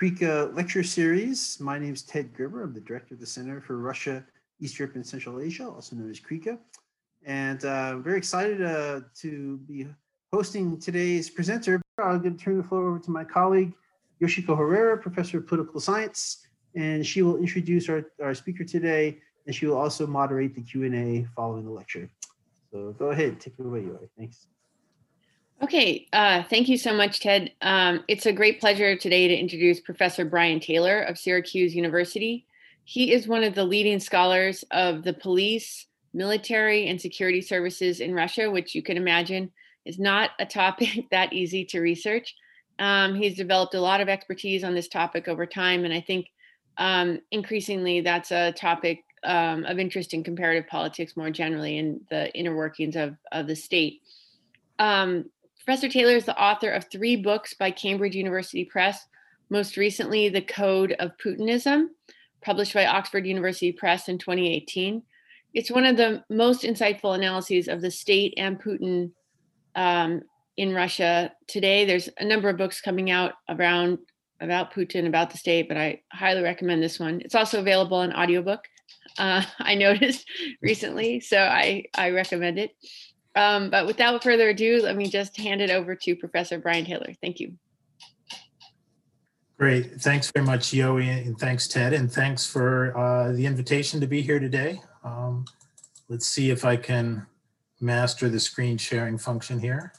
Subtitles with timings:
[0.00, 1.58] CREECA lecture series.
[1.58, 2.62] My name is Ted Gerber.
[2.62, 4.24] I'm the director of the Center for Russia,
[4.60, 6.56] East Europe, and Central Asia, also known as CREECA.
[7.26, 9.88] And uh, I'm very excited uh, to be
[10.32, 11.82] hosting today's presenter.
[11.98, 13.72] I'm going to turn the floor over to my colleague,
[14.22, 16.46] Yoshiko Herrera, professor of political science,
[16.76, 21.26] and she will introduce our, our speaker today, and she will also moderate the Q&A
[21.34, 22.08] following the lecture.
[22.70, 24.08] So go ahead, take it away, Yoi.
[24.16, 24.46] Thanks.
[25.60, 27.50] Okay, uh, thank you so much, Ted.
[27.62, 32.46] Um, it's a great pleasure today to introduce Professor Brian Taylor of Syracuse University.
[32.84, 38.14] He is one of the leading scholars of the police, military, and security services in
[38.14, 39.50] Russia, which you can imagine
[39.84, 42.36] is not a topic that easy to research.
[42.78, 46.28] Um, he's developed a lot of expertise on this topic over time, and I think
[46.76, 52.32] um, increasingly that's a topic um, of interest in comparative politics more generally and the
[52.38, 54.02] inner workings of, of the state.
[55.68, 59.06] Professor Taylor is the author of three books by Cambridge University Press,
[59.50, 61.88] most recently, The Code of Putinism,
[62.40, 65.02] published by Oxford University Press in 2018.
[65.52, 69.10] It's one of the most insightful analyses of the state and Putin
[69.74, 70.22] um,
[70.56, 71.84] in Russia today.
[71.84, 73.98] There's a number of books coming out around
[74.40, 77.20] about Putin, about the state, but I highly recommend this one.
[77.20, 78.64] It's also available in audiobook.
[79.18, 80.24] Uh, I noticed
[80.62, 82.70] recently, so I, I recommend it.
[83.38, 87.14] Um, but without further ado, let me just hand it over to Professor Brian Taylor.
[87.22, 87.52] Thank you.
[89.56, 90.00] Great.
[90.00, 94.22] Thanks very much, Yoi, and thanks, Ted, and thanks for uh, the invitation to be
[94.22, 94.80] here today.
[95.04, 95.44] Um,
[96.08, 97.26] let's see if I can
[97.80, 99.92] master the screen sharing function here.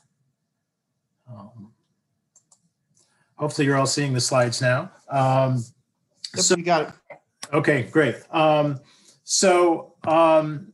[1.29, 1.71] Um,
[3.37, 4.91] hopefully you're all seeing the slides now.
[5.09, 5.63] Um,
[6.35, 7.17] so, you got it.
[7.53, 8.17] Okay, great.
[8.31, 8.81] Um,
[9.23, 10.73] so um,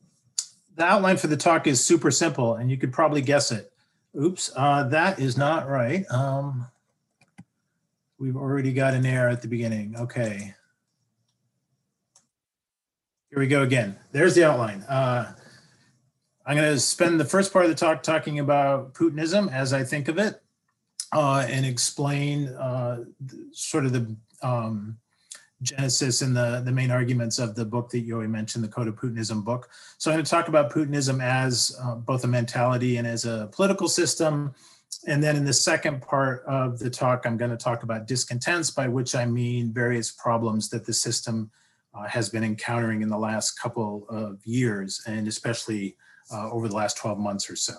[0.75, 3.71] the outline for the talk is super simple and you could probably guess it.
[4.19, 6.05] Oops, uh, that is not right.
[6.09, 6.67] Um,
[8.17, 9.95] we've already got an error at the beginning.
[9.97, 10.53] Okay.
[13.29, 13.97] Here we go again.
[14.11, 14.83] There's the outline.
[14.83, 15.33] Uh,
[16.45, 19.83] I'm going to spend the first part of the talk talking about Putinism as I
[19.83, 20.41] think of it
[21.11, 23.03] uh, and explain uh,
[23.51, 24.97] sort of the um,
[25.61, 28.95] genesis and the, the main arguments of the book that Yoi mentioned, the Code of
[28.95, 29.69] Putinism book.
[29.97, 33.49] So I'm going to talk about Putinism as uh, both a mentality and as a
[33.51, 34.53] political system.
[35.07, 38.71] And then in the second part of the talk, I'm going to talk about discontents,
[38.71, 41.51] by which I mean various problems that the system
[41.93, 45.95] uh, has been encountering in the last couple of years, and especially
[46.33, 47.73] uh, over the last 12 months or so.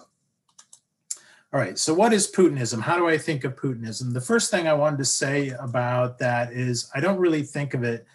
[1.56, 2.82] All right, so what is Putinism?
[2.82, 4.12] How do I think of Putinism?
[4.12, 7.82] The first thing I wanted to say about that is I don't really think of
[7.82, 8.06] it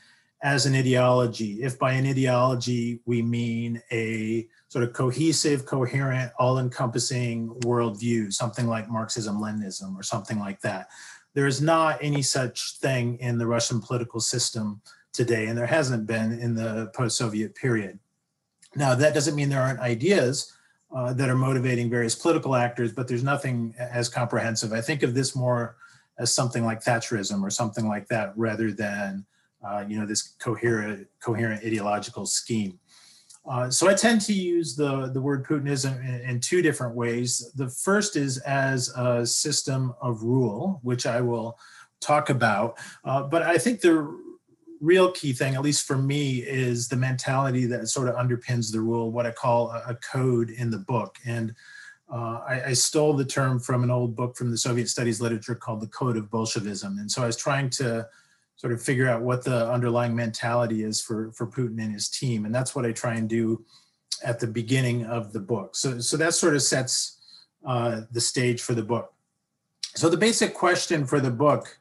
[0.43, 1.63] as an ideology.
[1.63, 8.67] If by an ideology we mean a sort of cohesive, coherent, all encompassing worldview, something
[8.67, 10.89] like Marxism, Leninism, or something like that.
[11.33, 16.05] There is not any such thing in the Russian political system today, and there hasn't
[16.05, 17.97] been in the post Soviet period.
[18.75, 20.55] Now, that doesn't mean there aren't ideas
[20.93, 24.73] uh, that are motivating various political actors, but there's nothing as comprehensive.
[24.73, 25.77] I think of this more
[26.19, 29.25] as something like Thatcherism or something like that, rather than
[29.65, 32.79] uh, you know this coherent, coherent ideological scheme.
[33.45, 37.51] Uh, so I tend to use the, the word Putinism in, in, two different ways.
[37.55, 41.57] The first is as a system of rule, which I will
[42.01, 42.77] talk about.
[43.03, 44.15] Uh, but I think the
[44.81, 48.81] real key thing, at least for me, is the mentality that sort of underpins the
[48.81, 51.17] rule, what I call a, code in the book.
[51.25, 51.53] And
[52.11, 55.55] uh, I, I, stole the term from an old book from the Soviet studies literature
[55.55, 56.97] called The Code of Bolshevism.
[56.97, 58.05] And so I was trying to
[58.57, 62.45] sort of figure out what the underlying mentality is for, for Putin and his team.
[62.45, 63.63] And that's what I try and do
[64.23, 65.75] at the beginning of the book.
[65.75, 67.19] So, so that sort of sets
[67.65, 69.13] uh, the stage for the book.
[69.95, 71.79] So the basic question for the book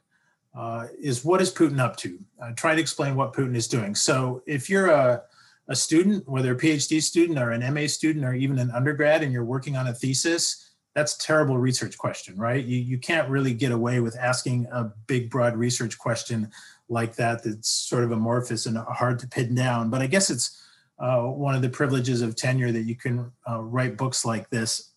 [0.55, 2.19] uh, is what is Putin up to?
[2.41, 3.95] Uh, try to explain what Putin is doing.
[3.95, 5.23] So if you're a,
[5.67, 9.31] a student, whether a PhD student or an MA student or even an undergrad and
[9.31, 12.63] you're working on a thesis, that's a terrible research question, right?
[12.63, 16.51] You, you can't really get away with asking a big, broad research question
[16.89, 19.89] like that that's sort of amorphous and hard to pin down.
[19.89, 20.61] But I guess it's
[20.99, 24.90] uh, one of the privileges of tenure that you can uh, write books like this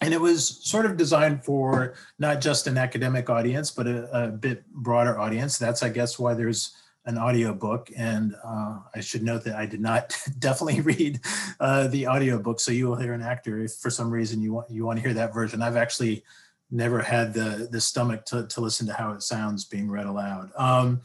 [0.00, 4.28] and it was sort of designed for not just an academic audience, but a, a
[4.28, 5.58] bit broader audience.
[5.58, 6.76] That's, I guess, why there's
[7.06, 7.90] an audio book.
[7.96, 11.20] And uh, I should note that I did not definitely read
[11.60, 12.60] uh, the audio book.
[12.60, 15.02] So you will hear an actor if for some reason you want you want to
[15.02, 15.62] hear that version.
[15.62, 16.24] I've actually
[16.70, 20.50] never had the the stomach to, to listen to how it sounds being read aloud.
[20.56, 21.00] Um,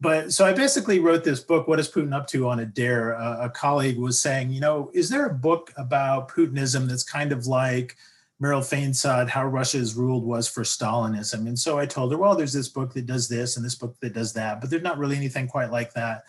[0.00, 3.16] but so I basically wrote this book, What is Putin Up to on a Dare?
[3.16, 7.32] Uh, a colleague was saying, you know, is there a book about Putinism that's kind
[7.32, 7.96] of like
[8.40, 11.46] Merle Fainsod, How Russia is Ruled was for Stalinism?
[11.46, 13.94] And so I told her, well, there's this book that does this and this book
[14.00, 16.24] that does that, but there's not really anything quite like that.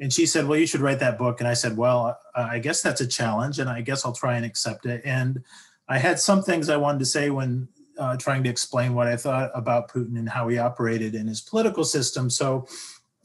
[0.00, 1.40] And she said, well, you should write that book.
[1.40, 4.44] And I said, well, I guess that's a challenge and I guess I'll try and
[4.44, 5.02] accept it.
[5.04, 5.44] And
[5.88, 9.16] I had some things I wanted to say when uh, trying to explain what I
[9.16, 12.28] thought about Putin and how he operated in his political system.
[12.28, 12.66] So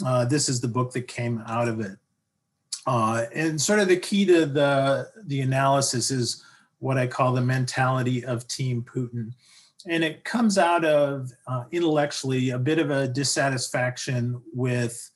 [0.06, 1.98] uh, this is the book that came out of it.
[2.86, 6.44] Uh, and sort of the key to the, the analysis is
[6.80, 9.34] what I call the mentality of Team Putin.
[9.88, 15.10] And it comes out of uh, intellectually a bit of a dissatisfaction with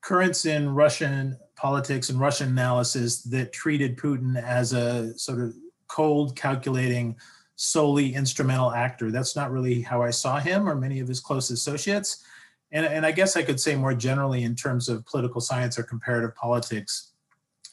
[0.00, 5.54] currents in Russian politics and Russian analysis that treated Putin as a sort of
[5.88, 7.16] cold, calculating,
[7.56, 9.10] solely instrumental actor.
[9.10, 12.24] That's not really how I saw him or many of his close associates
[12.72, 15.82] and, and I guess I could say more generally in terms of political science or
[15.82, 17.12] comparative politics,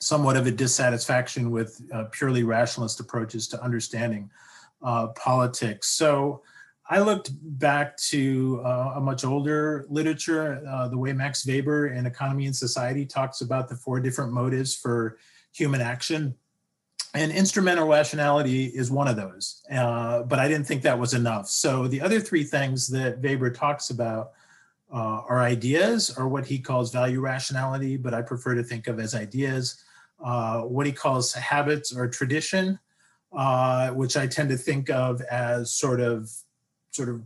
[0.03, 4.29] somewhat of a dissatisfaction with uh, purely rationalist approaches to understanding
[4.81, 5.87] uh, politics.
[5.89, 6.41] So
[6.89, 12.05] I looked back to uh, a much older literature, uh, the way Max Weber in
[12.05, 15.17] Economy and Society talks about the four different motives for
[15.53, 16.35] human action.
[17.15, 21.47] And instrumental rationality is one of those, uh, but I didn't think that was enough.
[21.47, 24.31] So the other three things that Weber talks about
[24.91, 28.99] uh, are ideas or what he calls value rationality, but I prefer to think of
[28.99, 29.83] as ideas.
[30.23, 32.79] Uh, what he calls habits or tradition,
[33.37, 36.31] uh, which I tend to think of as sort of
[36.91, 37.21] sort of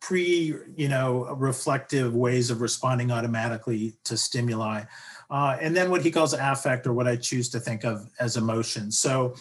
[0.00, 4.82] pre, you know, reflective ways of responding automatically to stimuli.
[5.30, 8.36] Uh, and then what he calls affect or what I choose to think of as
[8.36, 8.90] emotion.
[8.90, 9.34] So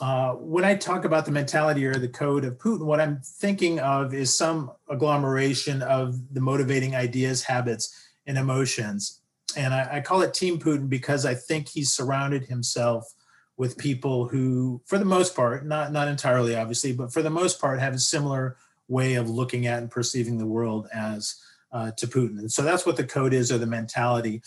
[0.00, 3.80] uh, when I talk about the mentality or the code of Putin, what I'm thinking
[3.80, 7.94] of is some agglomeration of the motivating ideas, habits,
[8.26, 9.22] and emotions.
[9.56, 13.12] And I, I call it Team Putin because I think he's surrounded himself
[13.56, 17.60] with people who, for the most part, not not entirely obviously, but for the most
[17.60, 18.56] part, have a similar
[18.88, 21.36] way of looking at and perceiving the world as
[21.72, 22.38] uh, to Putin.
[22.38, 24.42] And so that's what the code is or the mentality.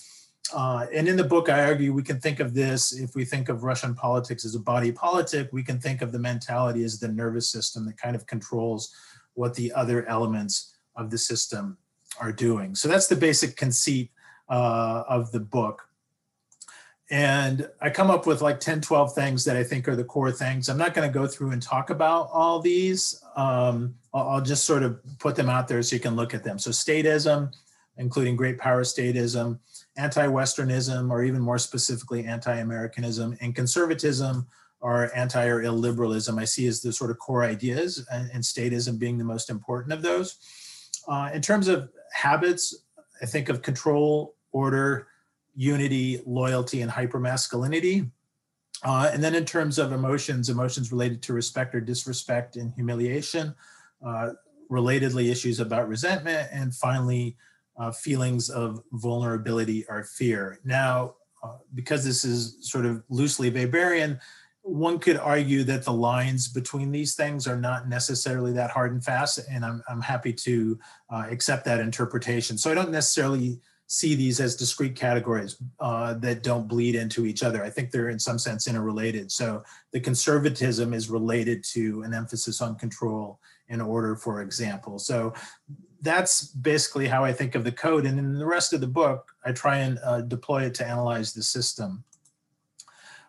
[0.54, 3.50] Uh, and in the book, I argue we can think of this, if we think
[3.50, 7.07] of Russian politics as a body politic, we can think of the mentality as the
[7.07, 8.94] nervous system that kind of controls
[9.34, 11.78] what the other elements of the system
[12.19, 12.74] are doing.
[12.74, 14.12] So that's the basic conceit
[14.50, 15.90] uh, of the book.
[17.12, 20.31] And I come up with like 10, 12 things that I think are the core
[20.31, 20.69] things.
[20.69, 23.24] I'm not going to go through and talk about all these.
[23.36, 26.60] Um, I'll, just sort of put them out there so you can look at them.
[26.60, 27.51] So statism,
[27.98, 29.57] including great power statism,
[29.98, 34.48] anti-Westernism, or even more specifically, anti-Americanism, and conservatism
[34.81, 38.98] or anti or illiberalism I see as the sort of core ideas, and, and statism
[38.98, 40.38] being the most important of those.
[41.07, 42.84] Uh, in terms of habits,
[43.22, 45.07] I think of control, order,
[45.56, 48.10] unity, loyalty, and hypermasculinity.
[48.84, 53.54] Uh, and then in terms of emotions, emotions related to respect or disrespect and humiliation,
[54.06, 54.30] uh,
[54.72, 57.35] relatedly issues about resentment, and finally,
[57.78, 60.59] uh, feelings of vulnerability or fear.
[60.64, 64.19] Now, uh, because this is sort of loosely Weberian,
[64.62, 69.04] one could argue that the lines between these things are not necessarily that hard and
[69.04, 72.57] fast, and I'm, I'm happy to uh, accept that interpretation.
[72.57, 73.59] So I don't necessarily
[73.92, 77.64] see these as discrete categories uh, that don't bleed into each other.
[77.64, 79.31] I think they're in some sense interrelated.
[79.31, 85.00] So the conservatism is related to an emphasis on control and order, for example.
[85.00, 85.34] So
[86.02, 88.06] that's basically how I think of the code.
[88.06, 91.34] And in the rest of the book, I try and uh, deploy it to analyze
[91.34, 92.04] the system.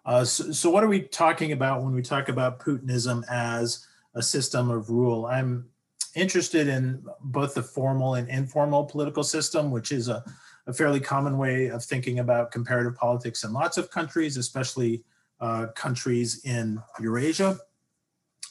[0.05, 4.23] Uh, so, so, what are we talking about when we talk about Putinism as a
[4.23, 5.27] system of rule?
[5.27, 5.69] I'm
[6.15, 10.25] interested in both the formal and informal political system, which is a,
[10.67, 15.03] a fairly common way of thinking about comparative politics in lots of countries, especially
[15.41, 17.59] uh, countries in Eurasia.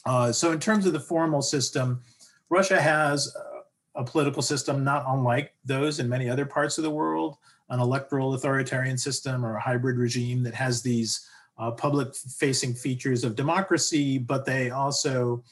[0.06, 2.02] Uh, so in terms of the formal system,
[2.50, 3.36] Russia has
[3.96, 7.38] a political system not unlike those in many other parts of the world,
[7.70, 13.24] an electoral authoritarian system or a hybrid regime that has these uh, public facing features
[13.24, 15.44] of democracy, but they also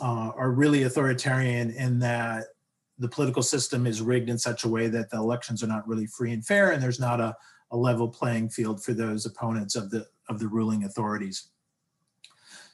[0.00, 2.46] uh, are really authoritarian in that
[3.02, 6.06] the political system is rigged in such a way that the elections are not really
[6.06, 7.36] free and fair and there's not a,
[7.72, 11.48] a level playing field for those opponents of the of the ruling authorities.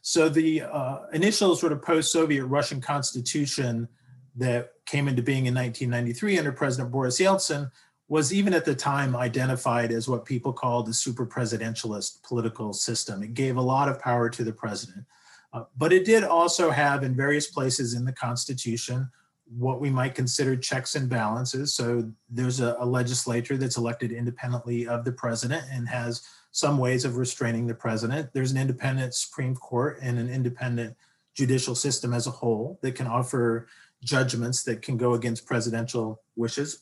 [0.02, 3.88] So the uh, initial sort of post-Soviet Russian constitution
[4.37, 7.70] that came into being in 1993 under President Boris Yeltsin
[8.08, 13.23] was even at the time identified as what people called a super presidentialist political system.
[13.23, 15.04] It gave a lot of power to the president.
[15.52, 19.11] Uh, but it did also have in various places in the Constitution
[19.56, 21.74] what we might consider checks and balances.
[21.74, 27.04] So there's a, a, legislature that's elected independently of the president and has some ways
[27.04, 28.30] of restraining the president.
[28.32, 30.96] There's an independent Supreme Court and an independent
[31.34, 33.68] judicial system as a whole that can offer
[34.02, 36.80] judgments that can go against presidential wishes.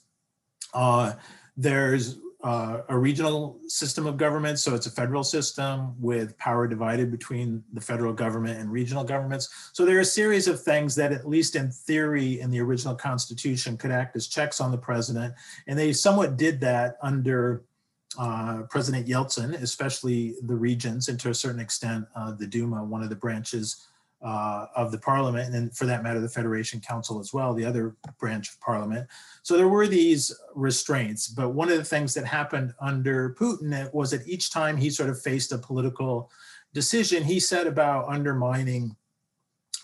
[0.75, 1.13] Uh,
[1.57, 4.57] there's uh, a regional system of government.
[4.61, 9.71] So it's a federal system with power divided between the federal government and regional governments.
[9.73, 12.95] So there are a series of things that, at least in theory, in the original
[12.95, 15.35] Constitution, could act as checks on the president.
[15.67, 17.65] And they somewhat did that under
[18.17, 23.03] uh, President Yeltsin, especially the regions, and to a certain extent, uh, the Duma, one
[23.03, 23.89] of the branches
[24.23, 27.97] uh, of the parliament, and for that matter, the Federation Council as well, the other
[28.19, 29.07] branch of parliament.
[29.43, 31.29] So there were these restraints.
[31.29, 35.11] But one of the things that happened under Putin was that each time he sort
[35.11, 36.31] of faced a political
[36.73, 38.97] decision, he set about undermining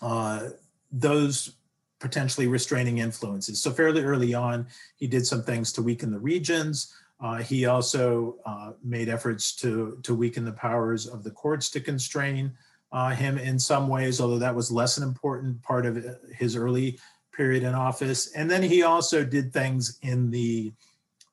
[0.01, 0.49] uh,
[0.91, 1.53] those
[1.99, 3.61] potentially restraining influences.
[3.61, 6.93] So fairly early on, he did some things to weaken the regions.
[7.21, 11.79] Uh, he also uh, made efforts to, to weaken the powers of the courts to
[11.79, 12.51] constrain
[12.93, 16.99] uh, him in some ways, although that was less an important part of his early
[17.35, 18.31] period in office.
[18.33, 20.71] And then he also did things in the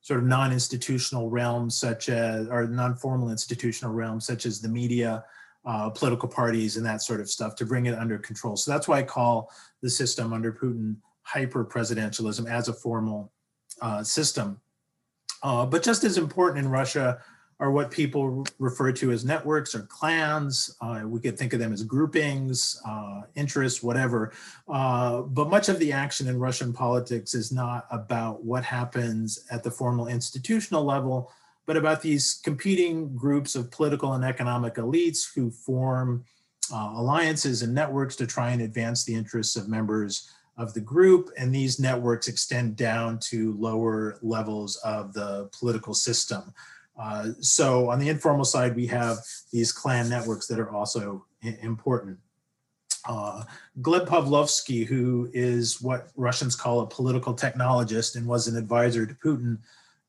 [0.00, 5.22] sort of non-institutional realm, such as, or non-formal institutional realm, such as the media,
[5.66, 8.56] uh, political parties, and that sort of stuff to bring it under control.
[8.56, 9.52] So that's why I call
[9.82, 13.30] the system under Putin hyper-presidentialism as a formal
[13.82, 14.58] uh, system.
[15.42, 17.18] Uh, but just as important in Russia
[17.60, 20.74] are what people refer to as networks or clans.
[20.80, 24.32] Uh, we could think of them as groupings, uh, interests, whatever.
[24.66, 29.62] Uh, but much of the action in Russian politics is not about what happens at
[29.62, 31.30] the formal institutional level,
[31.66, 36.24] but about these competing groups of political and economic elites who form
[36.72, 41.30] uh, alliances and networks to try and advance the interests of members of the group.
[41.36, 46.54] And these networks extend down to lower levels of the political system.
[46.98, 49.18] Uh, so on the informal side, we have
[49.52, 51.24] these clan networks that are also
[51.62, 52.18] important.
[53.08, 53.42] Uh,
[53.80, 59.14] Gleb Pavlovsky, who is what Russians call a political technologist and was an advisor to
[59.14, 59.58] Putin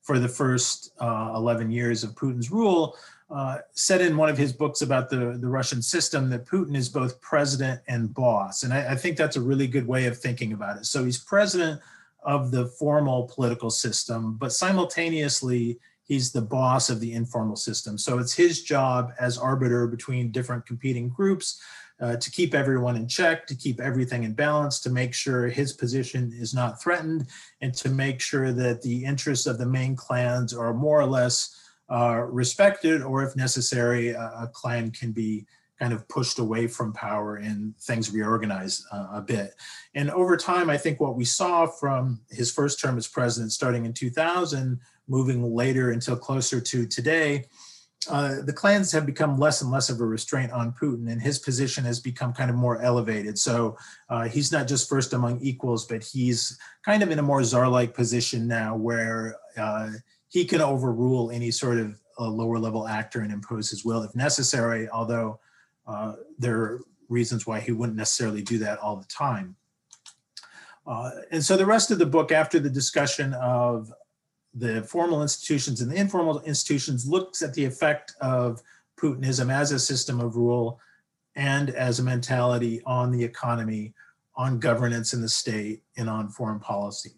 [0.02, 2.96] for the first uh, 11 years of Putin's rule,
[3.30, 6.88] uh, said in one of his books about the, the Russian system that Putin is
[6.88, 8.62] both president and boss.
[8.62, 10.84] And I, I think that's a really good way of thinking about it.
[10.84, 11.80] So he's president
[12.24, 17.96] of the formal political system, but simultaneously, he's the boss of the informal system.
[17.98, 21.60] So it's his job as arbiter between different competing groups
[22.00, 25.72] uh, to keep everyone in check, to keep everything in balance, to make sure his
[25.72, 27.28] position is not threatened,
[27.60, 31.56] and to make sure that the interests of the main clans are more or less
[31.90, 35.46] uh, respected, or if necessary, a, a, clan can be
[35.78, 39.54] kind of pushed away from power and things reorganized uh, a bit.
[39.94, 43.84] And over time, I think what we saw from his first term as president starting
[43.84, 47.46] in 2000 moving later until closer to today,
[48.10, 51.38] uh, the clans have become less and less of a restraint on Putin, and his
[51.38, 53.38] position has become kind of more elevated.
[53.38, 53.76] So
[54.08, 57.94] uh, he's not just first among equals, but he's kind of in a more czar-like
[57.94, 59.90] position now, where uh,
[60.28, 64.88] he can overrule any sort of lower level actor and impose his will if necessary.
[64.88, 65.38] Although
[65.86, 69.56] uh, there are reasons why he wouldn't necessarily do that all the time.
[70.86, 73.92] Uh, and so the rest of the book, after the discussion of
[74.54, 78.60] the formal institutions and the informal institutions looks at the effect of
[79.00, 80.80] Putinism as a system of rule
[81.34, 83.94] and as a mentality on the economy,
[84.36, 87.12] on governance in the state, and on foreign policy.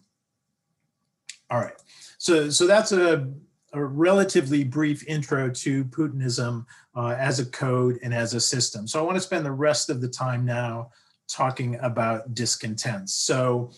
[1.50, 1.75] All right,
[2.18, 3.28] so, so that's a,
[3.74, 6.64] a relatively brief intro to Putinism
[6.94, 8.86] uh, as a code and as a system.
[8.86, 10.90] So I want to spend the rest of the time now
[11.28, 13.14] talking about discontents.
[13.14, 13.72] So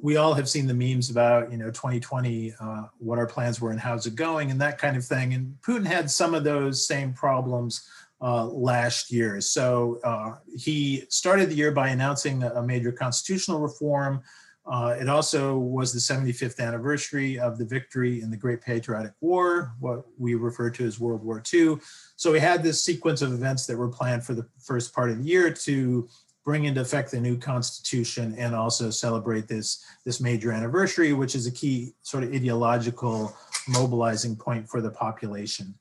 [0.00, 3.70] we all have seen the memes about you know 2020 uh, what our plans were
[3.70, 6.86] and how's it going and that kind of thing and putin had some of those
[6.86, 7.88] same problems
[8.20, 14.22] uh, last year so uh, he started the year by announcing a major constitutional reform
[14.70, 19.72] uh, it also was the 75th anniversary of the victory in the Great Patriotic War,
[19.80, 21.78] what we refer to as World War II.
[22.16, 25.18] So we had this sequence of events that were planned for the first part of
[25.18, 26.06] the year to
[26.44, 31.46] bring into effect the new constitution and also celebrate this this major anniversary which is
[31.46, 33.36] a key sort of ideological
[33.68, 35.74] mobilizing point for the population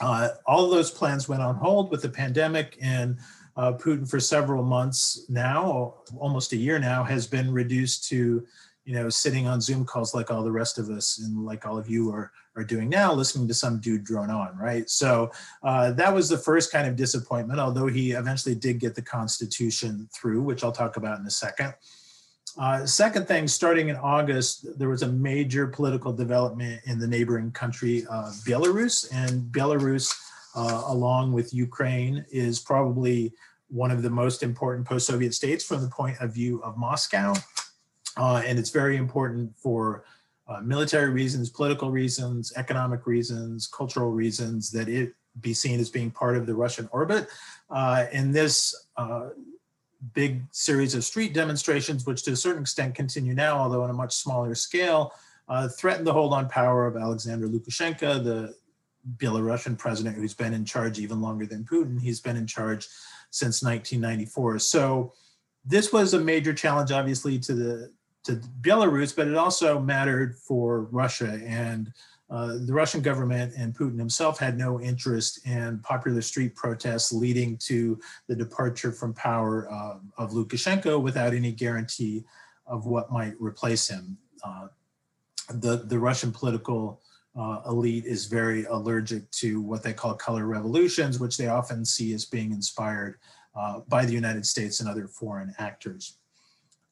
[0.00, 3.18] uh, all those plans went on hold with the pandemic and
[3.56, 8.44] uh, Putin for several months now, almost a year now, has been reduced to,
[8.84, 11.78] you know, sitting on Zoom calls like all the rest of us and like all
[11.78, 14.90] of you are are doing now, listening to some dude drone on, right?
[14.90, 15.30] So
[15.62, 20.08] uh, that was the first kind of disappointment, although he eventually did get the Constitution
[20.12, 21.74] through, which I'll talk about in a second.
[22.58, 27.52] Uh, second thing, starting in August, there was a major political development in the neighboring
[27.52, 28.02] country,
[28.44, 29.08] Belarus.
[29.12, 30.12] And Belarus,
[30.54, 33.32] uh, along with Ukraine, is probably
[33.68, 37.34] one of the most important post Soviet states from the point of view of Moscow.
[38.16, 40.04] Uh, and it's very important for
[40.48, 46.10] uh, military reasons, political reasons, economic reasons, cultural reasons that it be seen as being
[46.10, 47.28] part of the Russian orbit.
[47.70, 49.28] Uh, and this uh,
[50.12, 53.94] big series of street demonstrations, which to a certain extent continue now, although on a
[53.94, 55.12] much smaller scale,
[55.48, 58.54] uh, threatened the hold on power of Alexander Lukashenko, the
[59.16, 62.00] Belarusian president who's been in charge even longer than Putin.
[62.00, 62.88] He's been in charge
[63.30, 64.58] since 1994.
[64.58, 65.12] So
[65.64, 67.92] this was a major challenge, obviously, to the
[68.24, 71.40] to Belarus, but it also mattered for Russia.
[71.42, 71.90] And
[72.28, 77.56] uh, the Russian government and Putin himself had no interest in popular street protests leading
[77.58, 82.24] to the departure from power uh, of Lukashenko without any guarantee
[82.66, 84.18] of what might replace him.
[84.44, 84.68] Uh,
[85.54, 87.00] the, the Russian political
[87.38, 92.12] uh, elite is very allergic to what they call color revolutions, which they often see
[92.12, 93.18] as being inspired
[93.54, 96.18] uh, by the United States and other foreign actors.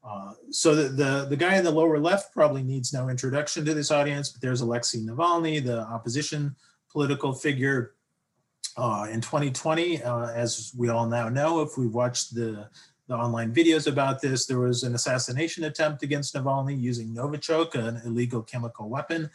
[0.08, 3.74] Uh, so the, the, the guy in the lower left probably needs no introduction to
[3.74, 6.54] this audience, but there's Alexei Navalny, the opposition
[6.90, 7.94] political figure.
[8.76, 12.68] Uh, in 2020, uh, as we all now know, if we watched the,
[13.08, 18.00] the online videos about this, there was an assassination attempt against Navalny using Novichok, an
[18.04, 19.28] illegal chemical weapon.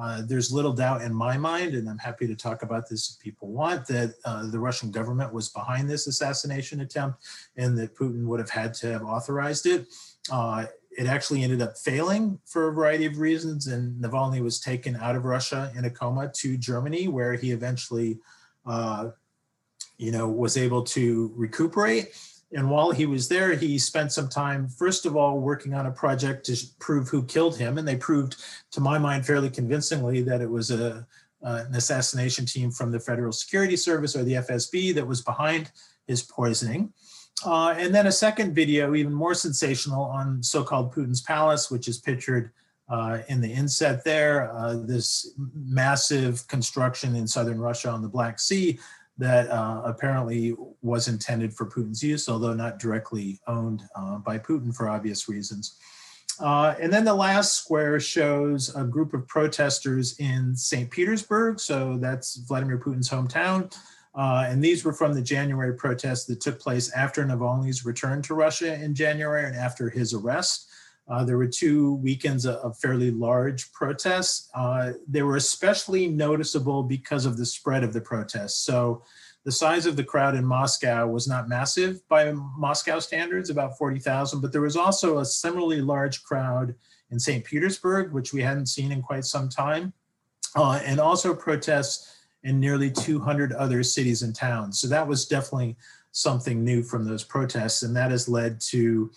[0.00, 3.22] Uh, there's little doubt in my mind, and I'm happy to talk about this if
[3.22, 7.22] people want, that uh, the Russian government was behind this assassination attempt
[7.56, 9.88] and that Putin would have had to have authorized it.
[10.32, 10.64] Uh,
[10.96, 15.16] it actually ended up failing for a variety of reasons, and Navalny was taken out
[15.16, 18.18] of Russia in a coma to Germany, where he eventually,
[18.66, 19.10] uh,
[19.98, 22.14] you know, was able to recuperate.
[22.52, 25.92] And while he was there, he spent some time, first of all, working on a
[25.92, 27.78] project to prove who killed him.
[27.78, 28.36] And they proved,
[28.72, 31.06] to my mind, fairly convincingly that it was a,
[31.44, 35.70] uh, an assassination team from the Federal Security Service or the FSB that was behind
[36.06, 36.92] his poisoning.
[37.46, 41.98] Uh, and then a second video, even more sensational, on so-called Putin's Palace, which is
[41.98, 42.50] pictured
[42.88, 44.52] uh, in the inset there.
[44.52, 48.78] Uh, this massive construction in southern Russia on the Black Sea
[49.20, 54.74] that uh, apparently was intended for Putin's use, although not directly owned uh, by Putin
[54.74, 55.78] for obvious reasons.
[56.40, 60.90] Uh, and then the last square shows a group of protesters in St.
[60.90, 61.60] Petersburg.
[61.60, 63.76] So that's Vladimir Putin's hometown.
[64.14, 68.34] Uh, and these were from the January protests that took place after Navalny's return to
[68.34, 70.69] Russia in January and after his arrest.
[71.10, 74.48] Uh, there were two weekends of fairly large protests.
[74.54, 78.58] Uh, they were especially noticeable because of the spread of the protests.
[78.58, 79.02] So
[79.44, 84.40] the size of the crowd in Moscow was not massive by Moscow standards, about 40,000,
[84.40, 86.74] but there was also a similarly large crowd
[87.10, 87.44] in St.
[87.44, 89.92] Petersburg, which we hadn't seen in quite some time,
[90.54, 94.78] uh, and also protests in nearly 200 other cities and towns.
[94.78, 95.76] So that was definitely
[96.12, 99.10] something new from those protests, and that has led to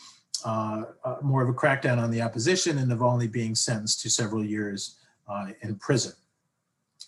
[0.46, 4.44] uh, uh, more of a crackdown on the opposition and Navalny being sentenced to several
[4.44, 6.14] years uh, in prison.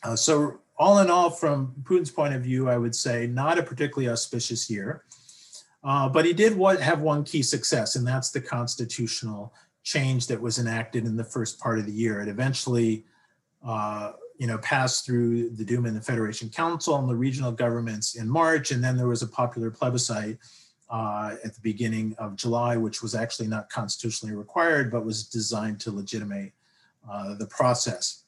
[0.04, 3.64] Uh, so all in all, from Putin's point of view, I would say not a
[3.64, 5.04] particularly auspicious year,
[5.84, 10.60] but he did what, have one key success, and that's the constitutional change that was
[10.60, 12.22] enacted in the first part of the year.
[12.22, 13.06] It eventually
[14.38, 18.30] you know, passed through the Duma and the Federation Council and the regional governments in
[18.30, 18.72] March.
[18.72, 20.38] And then there was a popular plebiscite
[20.90, 25.80] uh, at the beginning of July, which was actually not constitutionally required, but was designed
[25.82, 26.54] to legitimate
[27.10, 28.24] uh, the process.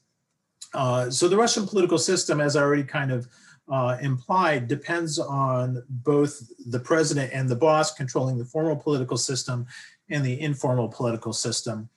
[0.74, 3.28] Uh, so the Russian political system, as I already kind of
[3.72, 9.66] uh, implied, depends on both the president and the boss controlling the formal political system
[10.10, 11.90] and the informal political system.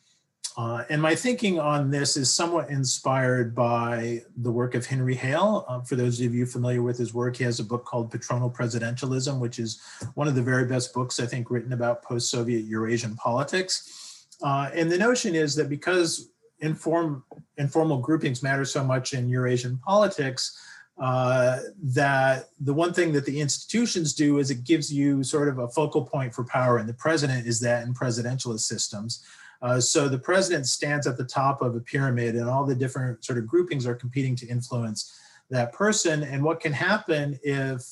[0.61, 5.64] Uh, and my thinking on this is somewhat inspired by the work of Henry Hale.
[5.66, 8.55] Uh, for those of you familiar with his work, he has a book called Patronal
[8.55, 9.81] Presidentialism, which is
[10.16, 14.27] one of the very best books, I think, written about post Soviet Eurasian politics.
[14.42, 17.25] Uh, and the notion is that because inform,
[17.57, 20.61] informal groupings matter so much in Eurasian politics,
[21.01, 25.59] uh, that the one thing that the institutions do is it gives you sort of
[25.61, 29.25] a focal point for power, and the president is that in presidentialist systems.
[29.62, 33.25] Uh, so the president stands at the top of a pyramid and all the different
[33.25, 35.18] sort of groupings are competing to influence
[35.51, 36.23] that person.
[36.23, 37.83] And what can happen if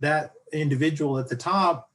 [0.00, 1.92] that individual at the top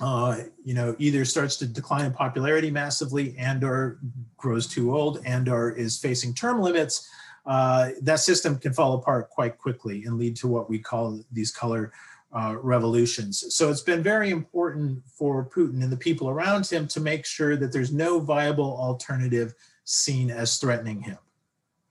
[0.00, 3.98] uh, you know, either starts to decline in popularity massively and or
[4.36, 7.08] grows too old and or is facing term limits,
[7.46, 11.50] uh, that system can fall apart quite quickly and lead to what we call these
[11.50, 11.92] color
[12.32, 13.54] uh, revolutions.
[13.54, 17.56] So it's been very important for Putin and the people around him to make sure
[17.56, 21.18] that there's no viable alternative seen as threatening him.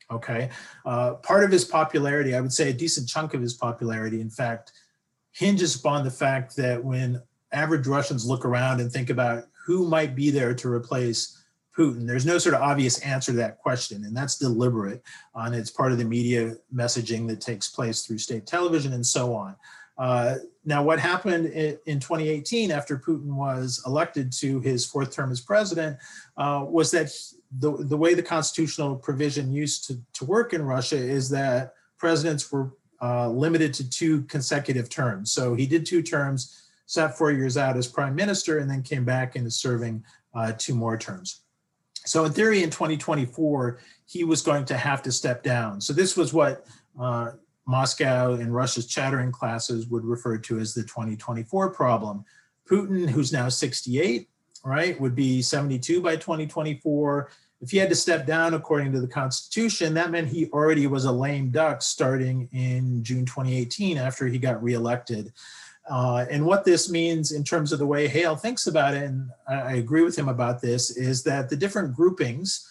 [0.09, 0.49] Okay,
[0.85, 4.29] uh, part of his popularity, I would say a decent chunk of his popularity, in
[4.29, 4.73] fact,
[5.31, 7.21] hinges upon the fact that when
[7.53, 11.37] average Russians look around and think about who might be there to replace
[11.77, 15.01] Putin, there's no sort of obvious answer to that question, and that's deliberate.
[15.35, 19.33] And it's part of the media messaging that takes place through state television and so
[19.33, 19.55] on.
[20.01, 25.39] Uh, now, what happened in 2018 after Putin was elected to his fourth term as
[25.39, 25.95] president
[26.37, 27.11] uh, was that
[27.59, 32.51] the, the way the constitutional provision used to, to work in Russia is that presidents
[32.51, 35.31] were uh, limited to two consecutive terms.
[35.31, 39.05] So he did two terms sat four years out as prime minister, and then came
[39.05, 41.41] back into serving uh, two more terms.
[42.05, 45.79] So in theory, in 2024, he was going to have to step down.
[45.79, 46.65] So this was what
[46.99, 47.31] uh,
[47.67, 52.25] Moscow and Russia's chattering classes would refer to as the 2024 problem.
[52.69, 54.27] Putin, who's now 68,
[54.63, 57.29] right, would be 72 by 2024.
[57.61, 61.05] If he had to step down according to the Constitution, that meant he already was
[61.05, 65.31] a lame duck starting in June 2018 after he got reelected.
[65.89, 69.29] Uh, and what this means in terms of the way Hale thinks about it, and
[69.47, 72.67] I agree with him about this, is that the different groupings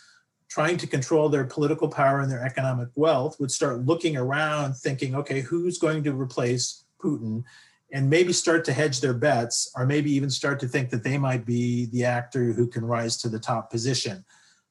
[0.50, 5.14] trying to control their political power and their economic wealth would start looking around thinking,
[5.14, 7.44] okay, who's going to replace Putin?
[7.92, 11.18] And maybe start to hedge their bets, or maybe even start to think that they
[11.18, 14.24] might be the actor who can rise to the top position.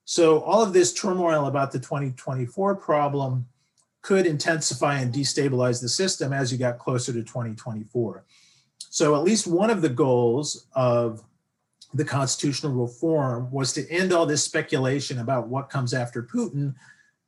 [0.06, 3.46] So, all of this turmoil about the 2024 problem
[4.02, 8.24] could intensify and destabilize the system as you got closer to 2024.
[8.90, 11.22] So, at least one of the goals of
[11.94, 16.76] the constitutional reform was to end all this speculation about what comes after Putin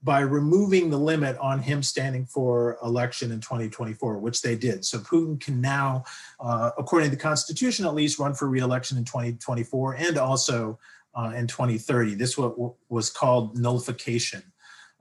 [0.04, 4.84] by removing the limit on him standing for election in 2024, which they did.
[4.84, 6.04] So Putin can now,
[6.40, 10.80] uh, according to the Constitution at least, run for reelection in 2024 and also
[11.14, 12.16] uh, in 2030.
[12.16, 12.56] This what
[12.90, 14.42] was called nullification.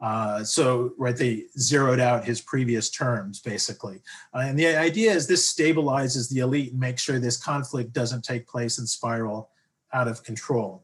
[0.00, 4.00] Uh, so, right, they zeroed out his previous terms, basically.
[4.34, 8.24] Uh, and the idea is this stabilizes the elite and makes sure this conflict doesn't
[8.24, 9.50] take place and spiral
[9.92, 10.82] out of control.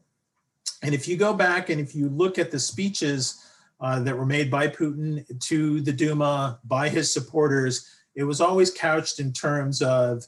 [0.83, 3.43] And if you go back and if you look at the speeches
[3.79, 8.71] uh, that were made by Putin to the Duma, by his supporters, it was always
[8.71, 10.25] couched in terms of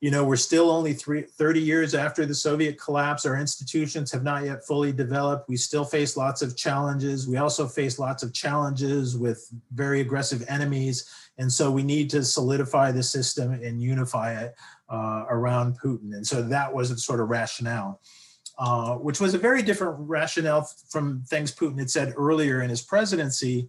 [0.00, 3.26] you know, we're still only three, 30 years after the Soviet collapse.
[3.26, 5.48] Our institutions have not yet fully developed.
[5.48, 7.28] We still face lots of challenges.
[7.28, 11.10] We also face lots of challenges with very aggressive enemies.
[11.36, 14.54] And so we need to solidify the system and unify it
[14.88, 16.14] uh, around Putin.
[16.14, 18.00] And so that was the sort of rationale.
[18.58, 22.82] Uh, which was a very different rationale from things Putin had said earlier in his
[22.82, 23.66] presidency,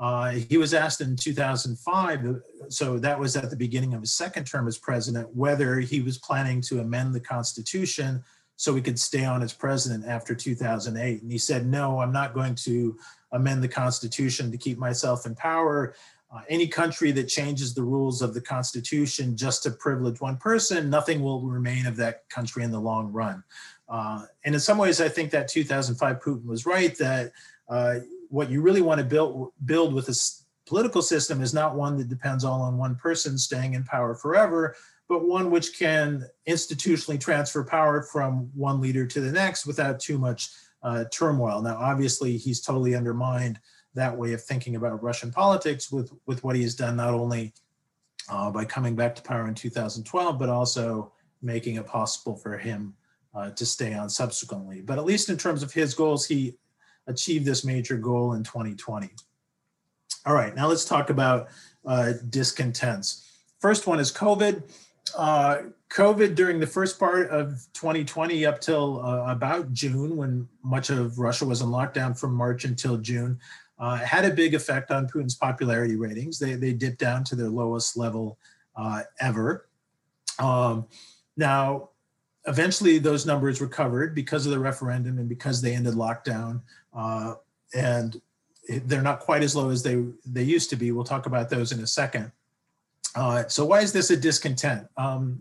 [0.00, 4.46] uh, he was asked in 2005, so that was at the beginning of his second
[4.46, 8.24] term as president, whether he was planning to amend the Constitution
[8.56, 11.22] so he could stay on as president after 2008.
[11.22, 12.98] And he said, No, I'm not going to
[13.32, 15.94] amend the Constitution to keep myself in power.
[16.34, 20.88] Uh, any country that changes the rules of the Constitution just to privilege one person,
[20.88, 23.42] nothing will remain of that country in the long run.
[23.88, 27.32] Uh, and in some ways, I think that 2005 Putin was right that
[27.68, 27.96] uh,
[28.30, 30.14] what you really want to build build with a
[30.66, 34.76] political system is not one that depends all on one person staying in power forever,
[35.08, 40.16] but one which can institutionally transfer power from one leader to the next without too
[40.16, 40.50] much
[40.84, 41.60] uh, turmoil.
[41.60, 43.58] Now, obviously, he's totally undermined
[43.94, 47.52] that way of thinking about Russian politics with with what he has done, not only
[48.30, 51.12] uh, by coming back to power in 2012, but also
[51.42, 52.94] making it possible for him
[53.34, 54.80] uh, to stay on subsequently.
[54.80, 56.56] But at least in terms of his goals, he
[57.06, 59.10] achieve this major goal in 2020.
[60.26, 61.48] All right, now let's talk about
[61.86, 63.30] uh, discontents.
[63.58, 64.62] First one is COVID.
[65.16, 65.58] Uh,
[65.90, 71.18] COVID during the first part of 2020 up till uh, about June, when much of
[71.18, 73.38] Russia was in lockdown from March until June,
[73.78, 76.38] uh, had a big effect on Putin's popularity ratings.
[76.38, 78.38] They, they dipped down to their lowest level
[78.76, 79.66] uh, ever.
[80.38, 80.86] Um,
[81.36, 81.90] now,
[82.46, 86.60] eventually those numbers recovered because of the referendum and because they ended lockdown
[86.94, 87.34] uh,
[87.74, 88.20] and
[88.84, 90.92] they're not quite as low as they they used to be.
[90.92, 92.32] We'll talk about those in a second.
[93.14, 94.86] Uh, so why is this a discontent?
[94.96, 95.40] Um,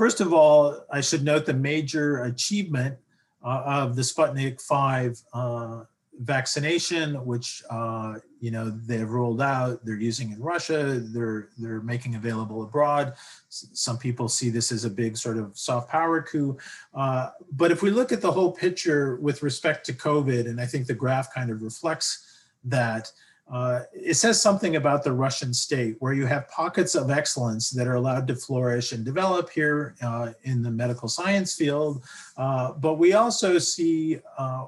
[0.00, 2.96] first of all i should note the major achievement
[3.44, 5.82] uh, of the sputnik 5 uh,
[6.18, 12.14] vaccination, which uh, you know they've rolled out, they're using in Russia, they're they're making
[12.14, 13.14] available abroad.
[13.48, 16.56] some people see this as a big sort of soft power coup.
[16.94, 20.66] Uh, but if we look at the whole picture with respect to COVID, and I
[20.66, 22.26] think the graph kind of reflects
[22.64, 23.10] that.
[23.52, 27.88] Uh, it says something about the Russian state where you have pockets of excellence that
[27.88, 32.04] are allowed to flourish and develop here uh, in the medical science field.
[32.36, 34.66] Uh, but we also see uh,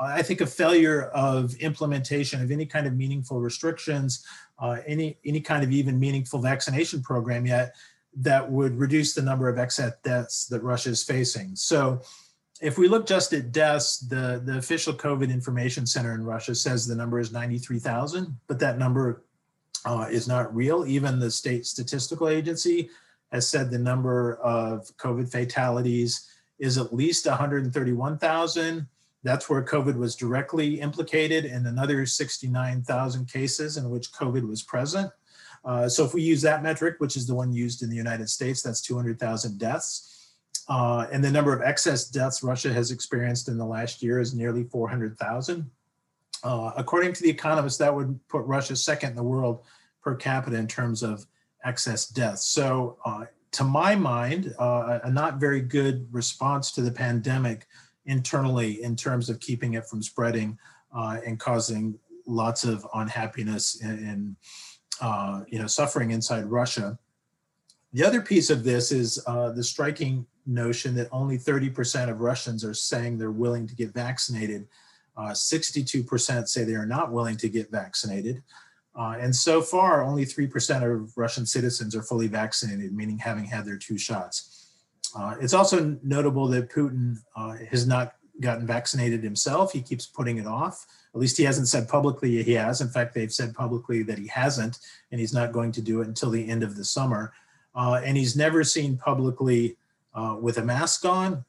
[0.00, 4.24] I think a failure of implementation of any kind of meaningful restrictions,
[4.58, 7.74] uh, any any kind of even meaningful vaccination program yet
[8.16, 11.54] that would reduce the number of excess deaths that Russia is facing.
[11.54, 12.00] So
[12.60, 16.86] if we look just at deaths, the, the official COVID information center in Russia says
[16.86, 19.22] the number is 93,000, but that number
[19.84, 20.84] uh, is not real.
[20.86, 22.90] Even the state statistical agency
[23.30, 28.86] has said the number of COVID fatalities is at least 131,000
[29.24, 35.10] that's where COVID was directly implicated in another 69,000 cases in which COVID was present.
[35.64, 38.28] Uh, so if we use that metric, which is the one used in the United
[38.30, 40.34] States, that's 200,000 deaths.
[40.68, 44.34] Uh, and the number of excess deaths Russia has experienced in the last year is
[44.34, 45.68] nearly 400,000.
[46.44, 49.62] Uh, according to The Economist, that would put Russia second in the world
[50.02, 51.26] per capita in terms of
[51.64, 52.44] excess deaths.
[52.44, 57.66] So uh, to my mind, uh, a not very good response to the pandemic
[58.08, 60.58] internally in terms of keeping it from spreading
[60.94, 64.36] uh, and causing lots of unhappiness and, and
[65.00, 66.98] uh, you know suffering inside Russia.
[67.92, 72.64] The other piece of this is uh, the striking notion that only 30% of Russians
[72.64, 74.66] are saying they're willing to get vaccinated.
[75.18, 78.42] 62% uh, say they are not willing to get vaccinated.
[78.98, 83.64] Uh, and so far, only 3% of Russian citizens are fully vaccinated, meaning having had
[83.64, 84.57] their two shots.
[85.16, 89.72] Uh, it's also notable that Putin uh, has not gotten vaccinated himself.
[89.72, 90.86] He keeps putting it off.
[91.14, 92.80] At least he hasn't said publicly he has.
[92.80, 94.78] In fact, they've said publicly that he hasn't,
[95.10, 97.32] and he's not going to do it until the end of the summer.
[97.74, 99.76] Uh, and he's never seen publicly
[100.14, 101.44] uh, with a mask on.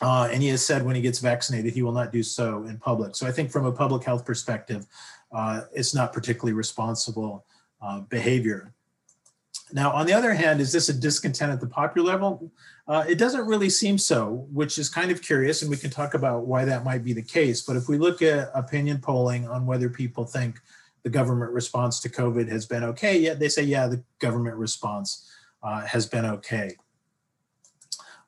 [0.00, 2.76] Uh, and he has said when he gets vaccinated, he will not do so in
[2.78, 3.14] public.
[3.14, 4.86] So I think from a public health perspective,
[5.32, 7.44] uh, it's not particularly responsible
[8.08, 8.72] behavior.
[9.72, 12.52] Now, on the other hand, is this a discontent at the popular level?
[12.86, 16.14] Uh, it doesn't really seem so, which is kind of curious, and we can talk
[16.14, 17.62] about why that might be the case.
[17.62, 20.60] But if we look at opinion polling on whether people think
[21.02, 25.30] the government response to COVID has been okay, yeah, they say, yeah, the government response
[25.62, 26.76] uh, has been okay.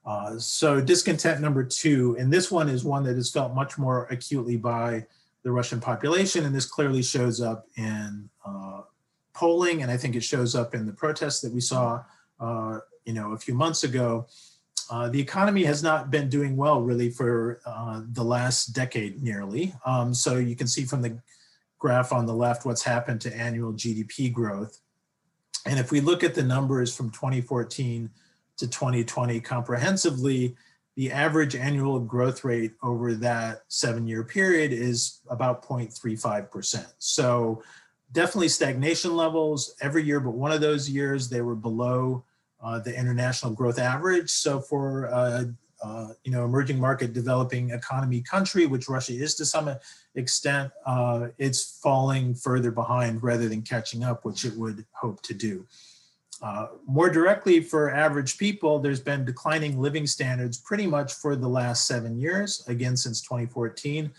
[0.06, 4.06] Uh, so discontent number two, and this one is one that is felt much more
[4.10, 5.04] acutely by
[5.42, 8.82] the Russian population, and this clearly shows up in uh,
[9.34, 12.02] polling, and I think it shows up in the protests that we saw,
[12.40, 14.26] uh, you know, a few months ago.
[14.90, 19.74] Uh, the economy has not been doing well really for uh, the last decade nearly.
[19.86, 21.18] Um, so you can see from the
[21.78, 24.80] graph on the left what's happened to annual GDP growth.
[25.66, 28.10] And if we look at the numbers from 2014
[28.58, 30.56] to 2020 comprehensively,
[30.96, 36.86] the average annual growth rate over that seven year period is about 0.35%.
[36.98, 37.62] So
[38.14, 42.24] definitely stagnation levels every year, but one of those years they were below
[42.62, 44.30] uh, the international growth average.
[44.30, 45.44] So for uh,
[45.82, 49.76] uh, you know emerging market developing economy country, which Russia is to some
[50.14, 55.34] extent, uh, it's falling further behind rather than catching up, which it would hope to
[55.34, 55.66] do.
[56.42, 61.48] Uh, more directly for average people, there's been declining living standards pretty much for the
[61.48, 64.10] last seven years, again since 2014.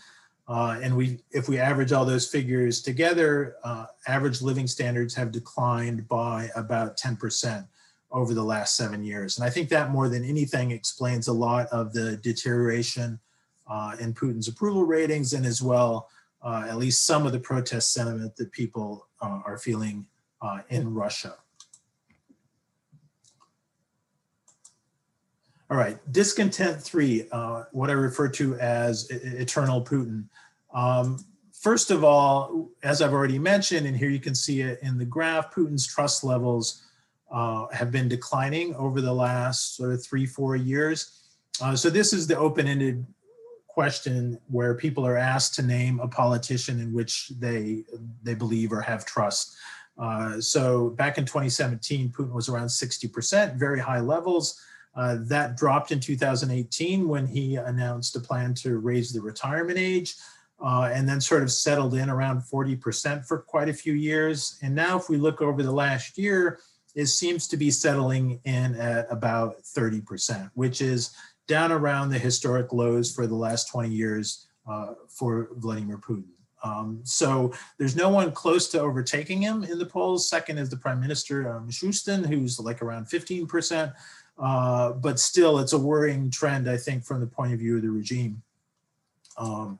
[0.48, 5.32] Uh, and we, if we average all those figures together, uh, average living standards have
[5.32, 7.66] declined by about 10%
[8.12, 9.38] over the last seven years.
[9.38, 13.18] And I think that more than anything explains a lot of the deterioration
[13.68, 16.08] uh, in Putin's approval ratings and as well,
[16.42, 20.06] uh, at least some of the protest sentiment that people uh, are feeling
[20.40, 21.34] uh, in Russia.
[25.68, 30.26] All right, discontent three, uh, what I refer to as eternal Putin.
[30.72, 34.96] Um, first of all, as I've already mentioned, and here you can see it in
[34.96, 36.84] the graph, Putin's trust levels
[37.32, 41.22] uh, have been declining over the last sort of three, four years.
[41.60, 43.04] Uh, so this is the open-ended
[43.66, 47.84] question where people are asked to name a politician in which they
[48.22, 49.56] they believe or have trust.
[49.98, 54.60] Uh, so back in 2017, Putin was around 60%, very high levels.
[54.96, 60.14] Uh, that dropped in 2018 when he announced a plan to raise the retirement age
[60.64, 64.58] uh, and then sort of settled in around 40% for quite a few years.
[64.62, 66.60] And now, if we look over the last year,
[66.94, 71.14] it seems to be settling in at about 30%, which is
[71.46, 76.24] down around the historic lows for the last 20 years uh, for Vladimir Putin.
[76.64, 80.28] Um, so there's no one close to overtaking him in the polls.
[80.28, 83.92] Second is the Prime Minister uh, Mishustin, who's like around 15%.
[84.38, 87.82] Uh, but still, it's a worrying trend, I think, from the point of view of
[87.82, 88.42] the regime.
[89.38, 89.78] Um,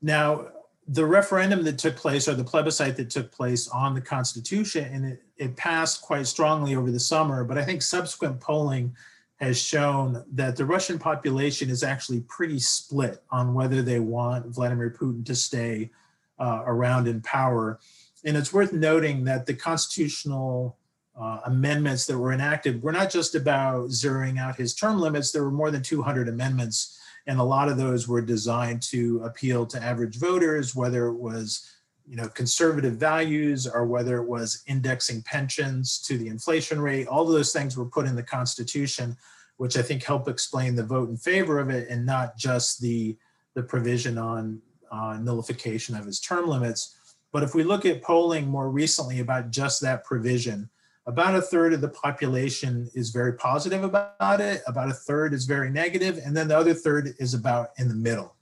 [0.00, 0.48] now,
[0.88, 5.04] the referendum that took place, or the plebiscite that took place on the Constitution, and
[5.04, 8.94] it, it passed quite strongly over the summer, but I think subsequent polling
[9.36, 14.90] has shown that the Russian population is actually pretty split on whether they want Vladimir
[14.90, 15.90] Putin to stay
[16.38, 17.80] uh, around in power.
[18.24, 20.76] And it's worth noting that the constitutional
[21.18, 25.44] uh, amendments that were enacted were not just about zeroing out his term limits, there
[25.44, 29.82] were more than 200 amendments, and a lot of those were designed to appeal to
[29.82, 31.72] average voters, whether it was
[32.08, 37.22] you know, conservative values or whether it was indexing pensions to the inflation rate, all
[37.22, 39.16] of those things were put in the Constitution,
[39.56, 43.16] which I think help explain the vote in favor of it and not just the,
[43.54, 46.96] the provision on uh, nullification of his term limits.
[47.32, 50.68] But if we look at polling more recently about just that provision,
[51.06, 55.44] about a third of the population is very positive about it, about a third is
[55.44, 58.36] very negative, and then the other third is about in the middle.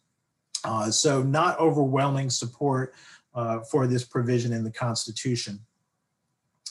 [0.64, 2.94] Uh, so not overwhelming support
[3.34, 5.58] uh, for this provision in the Constitution.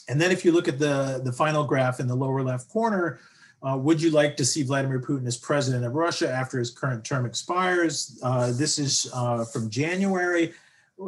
[0.08, 3.20] And then if you look at the, the final graph in the lower left corner,
[3.62, 7.04] uh, would you like to see Vladimir Putin as president of Russia after his current
[7.04, 8.18] term expires?
[8.22, 10.52] Uh, this is uh, from January.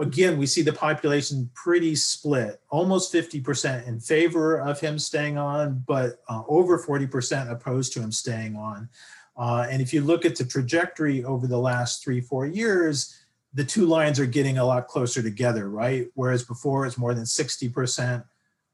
[0.01, 5.85] Again, we see the population pretty split, almost 50% in favor of him staying on,
[5.87, 8.89] but uh, over 40% opposed to him staying on.
[9.37, 13.19] Uh, and if you look at the trajectory over the last three, four years,
[13.55, 16.09] the two lines are getting a lot closer together, right?
[16.15, 18.25] Whereas before it's more than 60%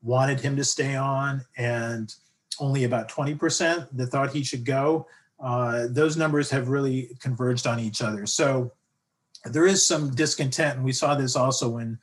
[0.02, 2.14] wanted him to stay on and
[2.60, 5.06] only about 20% that thought he should go.
[5.40, 8.26] Uh, those numbers have really converged on each other.
[8.26, 8.72] So
[9.44, 11.98] there is some discontent, and we saw this also when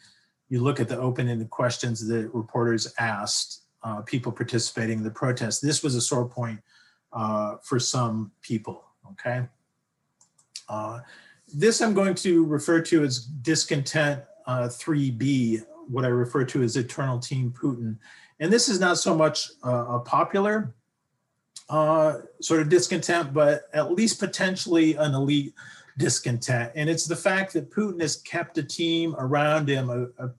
[0.49, 5.61] you look at the open-ended questions that reporters asked uh, people participating in the protest.
[5.61, 6.59] This was a sore point
[7.13, 9.47] uh, for some people, okay?
[10.67, 10.99] Uh,
[11.53, 16.77] this I'm going to refer to as discontent 3B, uh, what I refer to as
[16.77, 17.97] eternal team Putin.
[18.39, 20.73] And this is not so much uh, a popular
[21.69, 25.53] uh, sort of discontent, but at least potentially an elite
[25.97, 26.71] discontent.
[26.75, 30.31] And it's the fact that Putin has kept a team around him, a, a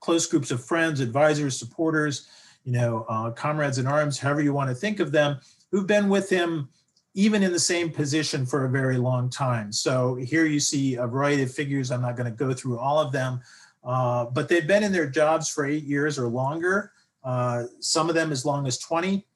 [0.00, 2.28] close groups of friends, advisors, supporters,
[2.64, 6.08] you know, uh, comrades in arms, however you want to think of them, who've been
[6.08, 6.68] with him
[7.14, 9.72] even in the same position for a very long time.
[9.72, 11.90] So here you see a variety of figures.
[11.90, 13.40] I'm not going to go through all of them,
[13.82, 16.92] uh, but they've been in their jobs for eight years or longer,
[17.24, 19.26] uh, some of them as long as 20.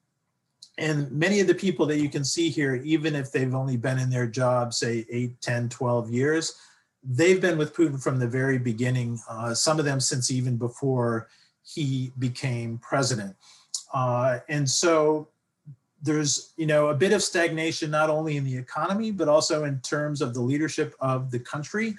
[0.78, 3.98] And many of the people that you can see here, even if they've only been
[3.98, 6.54] in their job, say 8, 10, 12 years,
[7.04, 11.28] they've been with Putin from the very beginning, uh, some of them since even before
[11.62, 13.36] he became president.
[13.92, 15.28] Uh, and so
[16.04, 19.78] there's you know a bit of stagnation not only in the economy but also in
[19.82, 21.94] terms of the leadership of the country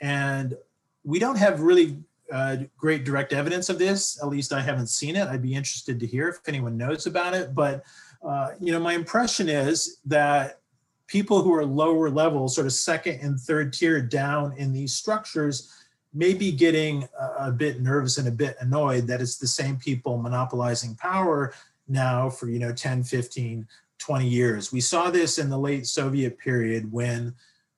[0.00, 0.56] and
[1.04, 1.98] we don't have really
[2.32, 4.20] uh, great direct evidence of this.
[4.22, 5.28] At least I haven't seen it.
[5.28, 7.54] I'd be interested to hear if anyone knows about it.
[7.54, 7.84] But
[8.24, 10.60] uh, you know, my impression is that
[11.06, 15.72] people who are lower level, sort of second and third tier down in these structures,
[16.14, 19.76] may be getting a, a bit nervous and a bit annoyed that it's the same
[19.76, 21.54] people monopolizing power
[21.88, 23.66] now for you know 10, 15,
[23.98, 24.72] 20 years.
[24.72, 27.34] We saw this in the late Soviet period when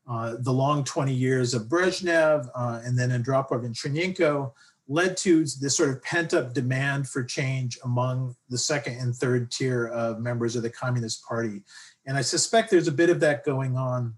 [0.08, 4.52] uh, the long 20 years of Brezhnev uh, and then Andropov and Chernenko
[4.88, 9.50] led to this sort of pent up demand for change among the second and third
[9.50, 11.62] tier of members of the Communist Party.
[12.06, 14.14] And I suspect there's a bit of that going on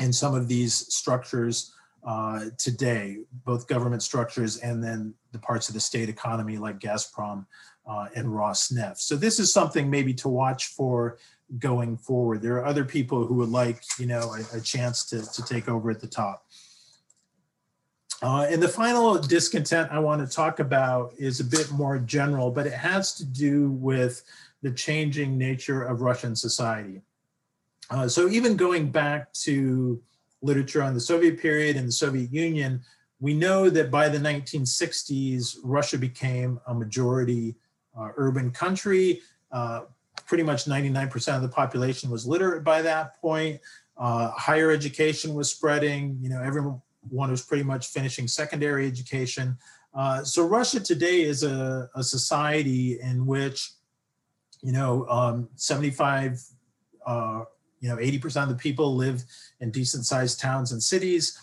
[0.00, 1.74] in some of these structures
[2.06, 7.44] uh, today, both government structures and then the parts of the state economy like Gazprom
[7.86, 8.98] uh, and Rosneft.
[8.98, 11.18] So this is something maybe to watch for
[11.58, 12.40] going forward.
[12.40, 15.68] There are other people who would like, you know, a, a chance to, to take
[15.68, 16.46] over at the top.
[18.22, 22.50] Uh, and the final discontent I want to talk about is a bit more general,
[22.50, 24.22] but it has to do with
[24.62, 27.00] the changing nature of Russian society.
[27.88, 30.00] Uh, so even going back to
[30.42, 32.82] literature on the Soviet period and the Soviet Union,
[33.20, 37.56] we know that by the 1960s, Russia became a majority
[37.98, 39.20] uh, urban country.
[39.50, 39.82] Uh,
[40.26, 43.60] pretty much 99% of the population was literate by that point.
[43.96, 46.16] Uh, higher education was spreading.
[46.20, 49.56] You know, everyone was pretty much finishing secondary education.
[49.94, 53.72] Uh, so Russia today is a, a, society in which,
[54.62, 56.40] you know, um, 75
[57.06, 57.44] uh,
[57.80, 59.24] you know, 80% of the people live
[59.60, 61.38] in decent sized towns and cities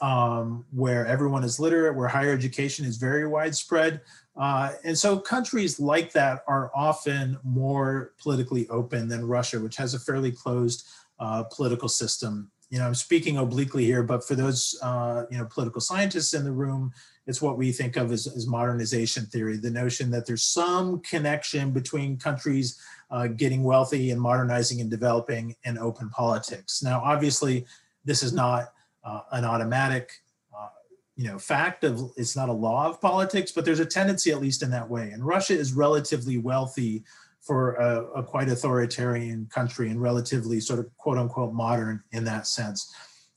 [0.00, 4.00] um, where everyone is literate, where higher education is very widespread.
[4.36, 9.94] Uh, and so countries like that are often more politically open than Russia, which has
[9.94, 10.86] a fairly closed
[11.18, 12.50] uh, political system.
[12.70, 16.44] You know, I'm speaking obliquely here, but for those, uh, you know, political scientists in
[16.44, 16.92] the room,
[17.26, 21.70] it's what we think of as, as modernization theory, the notion that there's some connection
[21.70, 26.82] between countries uh, getting wealthy and modernizing and developing and open politics.
[26.82, 27.66] Now, obviously,
[28.04, 28.72] this is not
[29.04, 30.10] uh, an automatic
[30.56, 30.68] uh,
[31.14, 34.40] you know fact of it's not a law of politics but there's a tendency at
[34.40, 37.04] least in that way and russia is relatively wealthy
[37.46, 42.46] for a, a, quite authoritarian country and relatively sort of quote unquote modern in that
[42.46, 42.92] sense.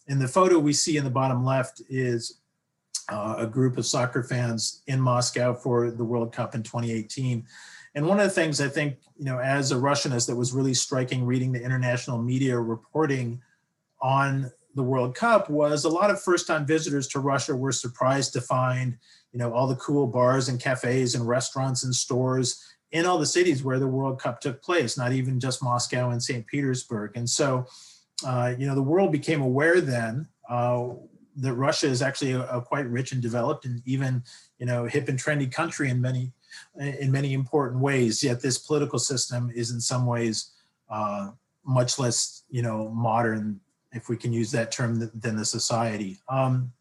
[0.08, 2.40] In the photo we see in the bottom left is
[3.12, 7.44] uh, a group of soccer fans in moscow for the world cup in 2018
[7.96, 10.76] and one of the things i think you know as a russianist that was really
[10.76, 13.42] striking reading the international media reporting
[14.02, 18.42] on the World Cup was a lot of first-time visitors to Russia were surprised to
[18.42, 18.98] find,
[19.32, 23.26] you know, all the cool bars and cafes and restaurants and stores in all the
[23.26, 26.46] cities where the World Cup took place, not even just Moscow and St.
[26.48, 27.12] Petersburg.
[27.16, 27.66] And so,
[28.26, 30.90] uh, you know, the world became aware then uh,
[31.38, 34.24] that Russia is actually a, a, quite rich and developed and even,
[34.58, 36.32] you know, hip and trendy country in many,
[36.78, 38.24] in many important ways.
[38.24, 40.52] Yet this political system is in some ways
[40.90, 41.30] uh,
[41.64, 43.60] much less, you know, modern
[43.92, 46.20] if we can use that term, than the society.
[46.28, 46.72] Um,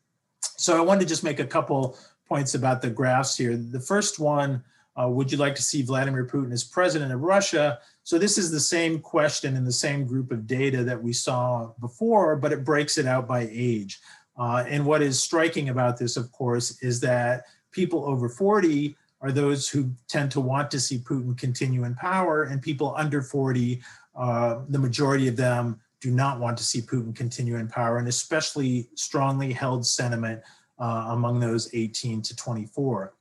[0.41, 1.97] so I wanted to just make a couple
[2.29, 3.57] points about the graphs here.
[3.57, 4.63] The first one,
[5.01, 7.79] uh, would you like to see Vladimir Putin as president of Russia?
[8.03, 11.73] So this is the same question in the same group of data that we saw
[11.81, 14.01] before, but it breaks it out by age.
[14.37, 19.33] Uh, and what is striking about this, of course, is that people over 40 are
[19.33, 23.83] those who tend to want to see Putin continue in power, and people under 40,
[24.17, 28.07] uh, the majority of them do not want to see Putin continue in power, and
[28.07, 30.41] especially strongly held sentiment
[30.79, 33.13] uh, among those 18 to 24.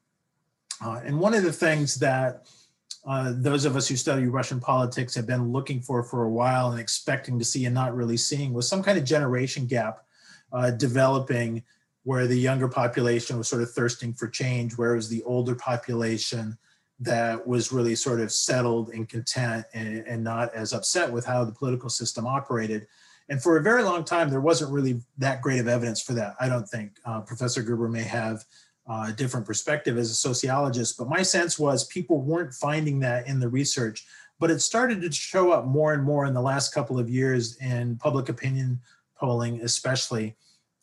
[0.83, 2.45] Uh, and one of the things that
[3.05, 6.71] uh, those of us who study Russian politics have been looking for for a while
[6.71, 10.05] and expecting to see and not really seeing was some kind of generation gap
[10.51, 11.63] uh, developing
[12.03, 16.57] where the younger population was sort of thirsting for change, whereas the older population
[16.99, 21.43] that was really sort of settled and content and, and, not as upset with how
[21.45, 22.87] the political system operated.
[23.29, 26.35] And for a very long time, there wasn't really that great of evidence for that.
[26.39, 28.45] I don't think uh, Professor Gruber may have
[28.87, 33.27] uh, a different perspective as a sociologist, but my sense was people weren't finding that
[33.27, 34.05] in the research.
[34.39, 37.57] But it started to show up more and more in the last couple of years
[37.57, 38.79] in public opinion
[39.19, 40.35] polling, especially.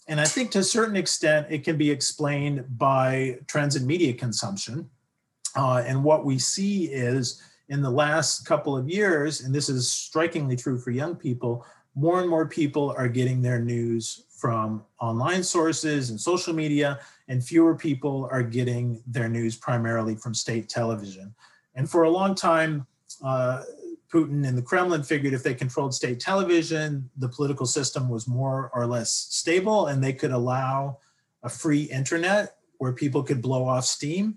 [0.08, 4.12] And I think to a certain extent, it can be explained by trends in media
[4.12, 4.90] consumption
[5.56, 9.88] uh, and what we see is in the last couple of years, and this is
[9.90, 15.42] strikingly true for young people, more and more people are getting their news from online
[15.42, 21.34] sources and social media, and fewer people are getting their news primarily from state television.
[21.74, 22.86] And for a long time,
[23.24, 23.62] uh,
[24.12, 28.70] Putin and the Kremlin figured if they controlled state television, the political system was more
[28.74, 30.98] or less stable and they could allow
[31.42, 34.36] a free internet where people could blow off steam.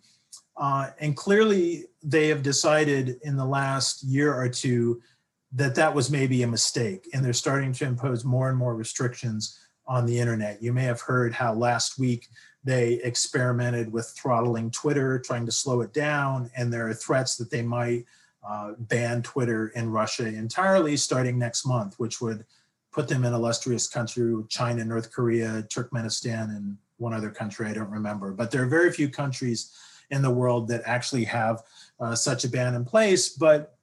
[0.56, 5.02] Uh, and clearly, they have decided in the last year or two
[5.52, 9.67] that that was maybe a mistake, and they're starting to impose more and more restrictions
[9.88, 10.62] on the internet.
[10.62, 12.28] You may have heard how last week
[12.64, 17.50] they experimented with throttling Twitter, trying to slow it down, and there are threats that
[17.50, 18.06] they might
[18.48, 22.46] uh, ban Twitter in Russia entirely starting next month, which would
[22.92, 27.74] put them in illustrious country with China, North Korea, Turkmenistan, and one other country I
[27.74, 28.32] don't remember.
[28.32, 29.76] But there are very few countries
[30.10, 31.64] in the world that actually have
[32.00, 33.30] uh, such a ban in place.
[33.30, 33.78] But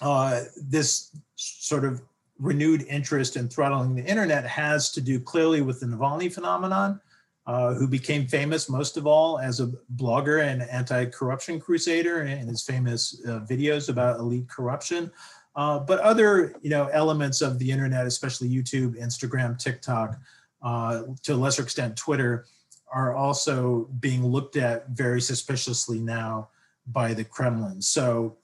[0.00, 2.02] uh, this sort of
[2.38, 7.00] renewed interest in throttling the internet has to do clearly with the Navalny phenomenon,
[7.46, 12.62] uh, who became famous most of all as a blogger and anti-corruption crusader in his
[12.62, 15.10] famous uh, videos about elite corruption.
[15.54, 20.18] Uh, but other, you know, elements of the internet, especially YouTube, Instagram, TikTok,
[20.62, 22.46] uh, to a lesser extent, Twitter,
[22.92, 26.48] are also being looked at very suspiciously now
[26.88, 27.80] by the Kremlin.
[27.80, 28.36] So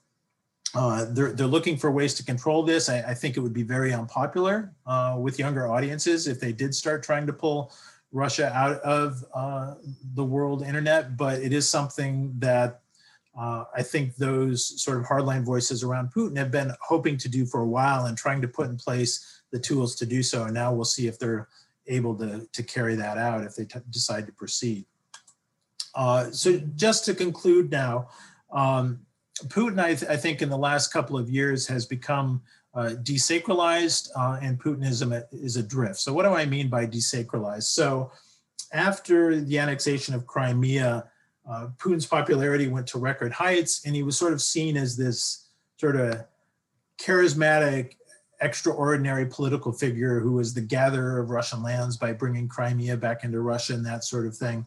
[0.75, 2.89] uh, they're, they're looking for ways to control this.
[2.89, 6.73] I, I think it would be very unpopular uh, with younger audiences if they did
[6.73, 7.71] start trying to pull
[8.11, 9.75] Russia out of uh,
[10.13, 12.81] the world internet, but it is something that
[13.37, 17.45] uh, I think those sort of hardline voices around Putin have been hoping to do
[17.45, 20.43] for a while and trying to put in place the tools to do so.
[20.43, 21.47] And now we'll see if they're
[21.87, 24.85] able to, to carry that out if they decide to proceed.
[25.95, 28.09] Uh, so just to conclude now,
[28.51, 28.99] um,
[29.47, 32.41] Putin, I, th I, think in the last couple of years has become
[32.75, 35.97] uh, desacralized uh, and Putinism is adrift.
[35.99, 37.63] So what do I mean by desacralized?
[37.63, 38.11] So
[38.71, 41.05] after the annexation of Crimea,
[41.49, 45.49] uh, Putin's popularity went to record heights and he was sort of seen as this
[45.77, 46.25] sort of
[46.99, 47.95] charismatic,
[48.41, 53.39] extraordinary political figure who was the gatherer of Russian lands by bringing Crimea back into
[53.41, 54.65] Russia and that sort of thing.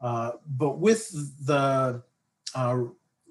[0.00, 1.10] Uh, but with
[1.44, 2.02] the
[2.54, 2.78] uh,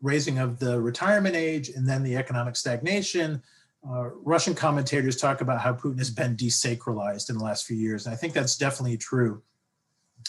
[0.01, 3.41] raising of the retirement age and then the economic stagnation,
[3.87, 8.05] uh, Russian commentators talk about how Putin has been desacralized in the last few years.
[8.05, 9.41] And I think that's definitely true.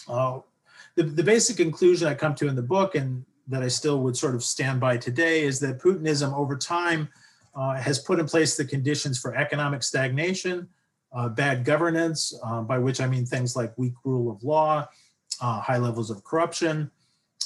[0.07, 0.39] Uh,
[0.95, 4.15] the, the basic conclusion I come to in the book and that I still would
[4.15, 7.09] sort of stand by today is that Putinism over time
[7.55, 10.67] uh, has put in place the conditions for economic stagnation,
[11.13, 14.87] uh, bad governance, uh, by which I mean things like weak rule of law,
[15.41, 16.91] uh, high levels of corruption,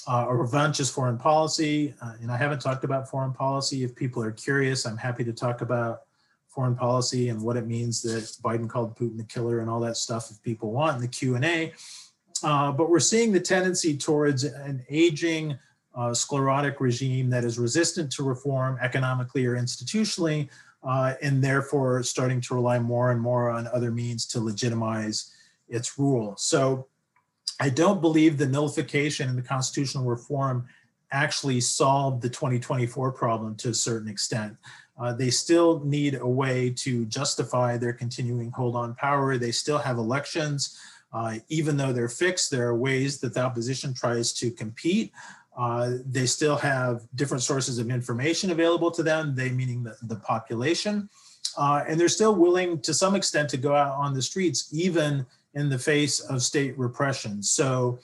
[0.08, 1.94] uh, a revanchist foreign policy.
[2.02, 3.84] Uh, and I haven't talked about foreign policy.
[3.84, 6.02] If people are curious, I'm happy to talk about
[6.48, 9.98] foreign policy and what it means that Biden called Putin the killer and all that
[9.98, 11.74] stuff if people want in the Q&A.
[12.44, 15.58] Uh, but we're seeing the tendency towards an aging
[15.96, 20.50] uh, sclerotic regime that is resistant to reform economically or institutionally,
[20.84, 25.34] uh, and therefore starting to rely more and more on other means to legitimize
[25.70, 26.36] its rule.
[26.38, 26.88] So
[27.60, 30.68] I don't believe the nullification and the constitutional reform
[31.12, 34.58] actually solved the 2024 problem to a certain extent.
[35.00, 39.38] Uh, they still need a way to justify their continuing hold on power.
[39.38, 40.78] They still have elections.
[41.12, 45.12] Uh, even though they're fixed, there are ways that the opposition tries to compete.
[45.56, 50.16] Uh, they still have different sources of information available to them, they meaning the, the
[50.16, 51.08] population.
[51.56, 55.24] Uh, and they're still willing to some extent to go out on the streets, even
[55.54, 57.44] in the face of state repression.
[57.44, 58.00] So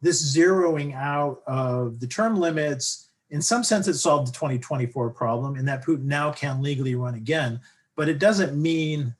[0.00, 5.56] this zeroing out of the term limits, in some sense, it solved the 2024 problem
[5.56, 7.60] in that Putin now can legally run again,
[7.96, 9.14] but it doesn't mean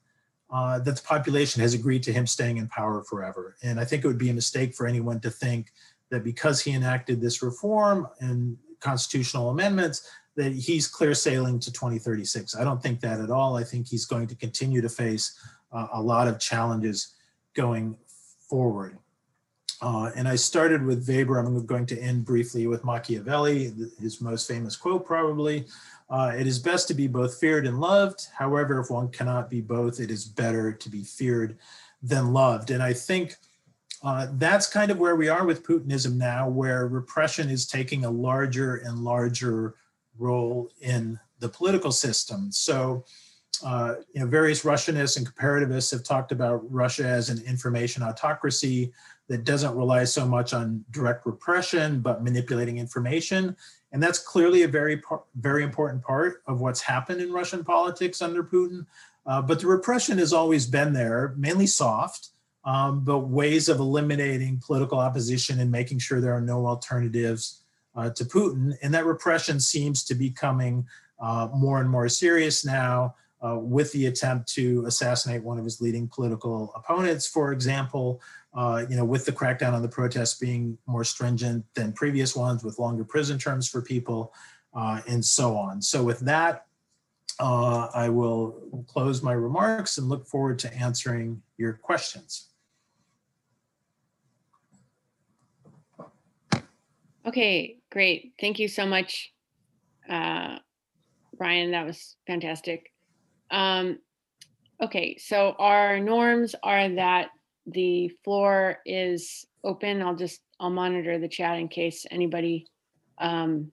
[0.51, 3.55] uh, that the population has agreed to him staying in power forever.
[3.61, 5.71] And I think it would be a mistake for anyone to think
[6.09, 12.55] that because he enacted this reform and constitutional amendments, that he's clear sailing to 2036.
[12.55, 13.57] I don't think that at all.
[13.57, 15.37] I think he's going to continue to face
[15.71, 17.13] uh, a lot of challenges
[17.55, 17.97] going
[18.49, 18.97] forward.
[19.81, 21.37] Uh, and I started with Weber.
[21.37, 25.65] I'm going to end briefly with Machiavelli, his most famous quote probably.
[26.09, 28.27] Uh, it is best to be both feared and loved.
[28.37, 31.57] However, if one cannot be both, it is better to be feared
[32.01, 32.71] than loved.
[32.71, 33.35] And I think
[34.03, 38.09] uh, that's kind of where we are with Putinism now, where repression is taking a
[38.09, 39.75] larger and larger
[40.17, 42.51] role in the political system.
[42.51, 43.05] So
[43.63, 48.93] uh, you know, various Russianists and comparativists have talked about Russia as an information autocracy
[49.27, 53.55] that doesn't rely so much on direct repression, but manipulating information.
[53.91, 55.01] And that's clearly a very,
[55.35, 58.85] very important part of what's happened in Russian politics under Putin.
[59.25, 62.29] Uh, but the repression has always been there, mainly soft,
[62.65, 67.61] um, but ways of eliminating political opposition and making sure there are no alternatives
[67.95, 68.75] uh, to Putin.
[68.81, 70.87] And that repression seems to be coming
[71.19, 75.79] uh, more and more serious now uh, with the attempt to assassinate one of his
[75.81, 78.21] leading political opponents, for example,
[78.53, 82.63] uh, you know, with the crackdown on the protests being more stringent than previous ones
[82.63, 84.33] with longer prison terms for people
[84.73, 85.81] uh, and so on.
[85.81, 86.65] So with that,
[87.39, 92.49] uh, I will close my remarks and look forward to answering your questions.
[97.25, 98.33] Okay, great.
[98.41, 99.31] Thank you so much,
[100.09, 100.57] uh,
[101.37, 101.71] Brian.
[101.71, 102.91] That was fantastic.
[103.51, 103.99] Um,
[104.81, 107.29] okay, so our norms are that
[107.65, 110.01] the floor is open.
[110.01, 112.67] I'll just, I'll monitor the chat in case anybody
[113.17, 113.71] um,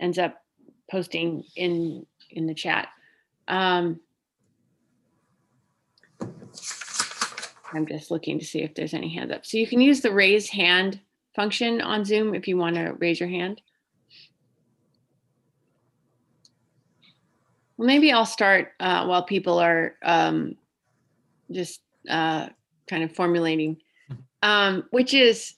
[0.00, 0.42] ends up
[0.90, 2.88] posting in, in the chat.
[3.48, 4.00] Um,
[7.74, 9.46] I'm just looking to see if there's any hands up.
[9.46, 11.00] So you can use the raise hand
[11.34, 13.60] function on Zoom if you want to raise your hand.
[17.76, 20.56] Well, maybe I'll start uh, while people are um,
[21.50, 22.48] just uh,
[22.88, 23.76] kind of formulating,
[24.10, 24.20] mm-hmm.
[24.42, 25.54] um, which is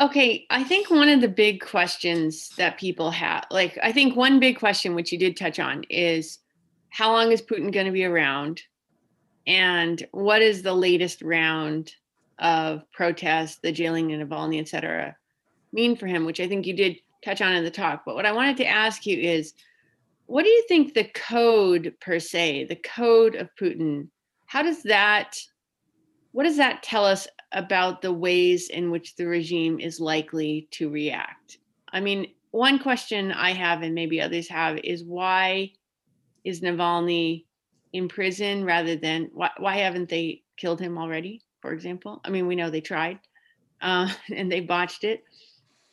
[0.00, 0.46] okay.
[0.50, 4.58] I think one of the big questions that people have, like, I think one big
[4.58, 6.38] question, which you did touch on, is
[6.88, 8.62] how long is Putin going to be around?
[9.46, 11.92] And what is the latest round
[12.38, 15.16] of protests, the jailing in Navalny, et cetera,
[15.72, 18.02] mean for him, which I think you did touch on in the talk.
[18.06, 19.52] But what I wanted to ask you is,
[20.30, 24.06] what do you think the code per se, the code of Putin,
[24.46, 25.36] how does that,
[26.30, 30.88] what does that tell us about the ways in which the regime is likely to
[30.88, 31.58] react?
[31.92, 35.72] I mean, one question I have, and maybe others have, is why
[36.44, 37.46] is Navalny
[37.92, 42.20] in prison rather than why, why haven't they killed him already, for example?
[42.24, 43.18] I mean, we know they tried
[43.80, 45.24] uh, and they botched it.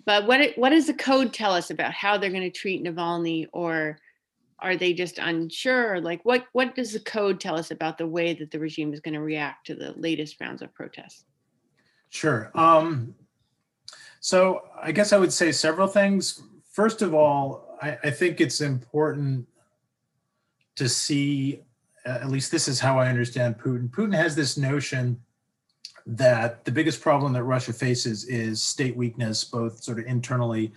[0.05, 3.47] But what what does the code tell us about how they're going to treat Navalny,
[3.51, 3.97] or
[4.59, 6.01] are they just unsure?
[6.01, 8.99] Like, what what does the code tell us about the way that the regime is
[8.99, 11.25] going to react to the latest rounds of protests?
[12.09, 12.51] Sure.
[12.55, 13.13] Um,
[14.19, 16.41] so I guess I would say several things.
[16.71, 19.47] First of all, I, I think it's important
[20.75, 21.63] to see,
[22.05, 23.89] at least this is how I understand Putin.
[23.89, 25.19] Putin has this notion
[26.05, 30.71] that the biggest problem that Russia faces is state weakness, both sort of internally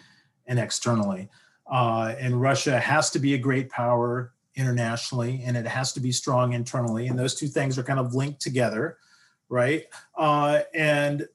[0.47, 1.29] and externally.
[1.71, 6.11] Uh, and Russia has to be a great power internationally, and it has to be
[6.11, 7.07] strong internally.
[7.07, 8.99] And those two things are kind of linked together,
[9.49, 9.85] right?
[10.17, 11.29] Uh, and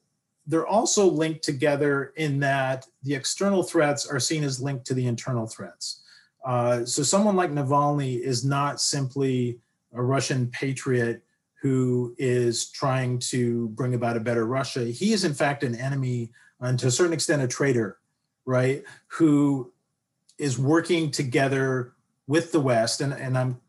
[0.46, 5.06] they're also linked together in that the external threats are seen as linked to the
[5.06, 6.02] internal threats.
[6.44, 9.58] Uh, so someone like Navalny is not simply
[9.94, 11.22] a Russian patriot
[11.60, 14.84] who is trying to bring about a better Russia.
[14.84, 16.30] He is in fact an enemy
[16.60, 17.98] and to a certain extent a traitor,
[18.44, 18.84] right?
[19.08, 19.72] Who
[20.38, 21.92] is working together
[22.26, 23.00] with the West.
[23.00, 23.60] And, and I'm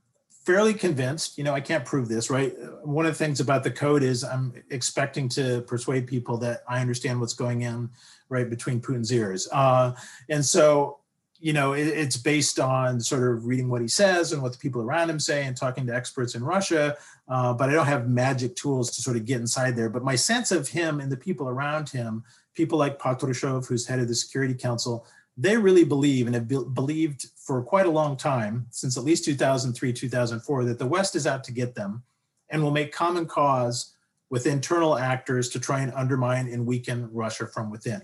[0.46, 2.56] fairly convinced, you know, I can't prove this, right?
[2.84, 6.80] One of the things about the code is I'm expecting to persuade people that I
[6.80, 7.90] understand what's going on
[8.30, 9.48] right between Putin's ears.
[9.52, 9.94] Uh,
[10.30, 11.00] and so,
[11.40, 14.58] you know, it, it's based on sort of reading what he says and what the
[14.58, 16.96] people around him say and talking to experts in Russia.
[17.28, 19.90] Uh, but I don't have magic tools to sort of get inside there.
[19.90, 24.00] But my sense of him and the people around him, people like Patrushev, who's head
[24.00, 25.06] of the Security Council,
[25.38, 29.24] they really believe and have be- believed for quite a long time, since at least
[29.26, 32.04] 2003, 2004, that the West is out to get them
[32.50, 33.94] and will make common cause
[34.30, 38.02] with internal actors to try and undermine and weaken Russia from within.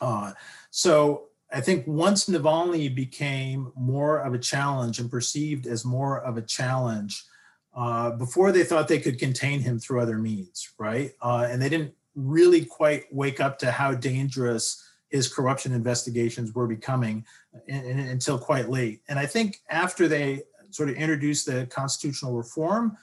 [0.00, 0.32] Uh,
[0.70, 6.36] so I think once Navalny became more of a challenge and perceived as more of
[6.36, 7.24] a challenge,
[7.74, 11.12] uh, before they thought they could contain him through other means, right?
[11.22, 16.66] Uh, and they didn't really quite wake up to how dangerous his corruption investigations were
[16.66, 17.24] becoming
[17.66, 19.02] in, in, until quite late.
[19.08, 22.96] And I think after they sort of introduced the constitutional reform,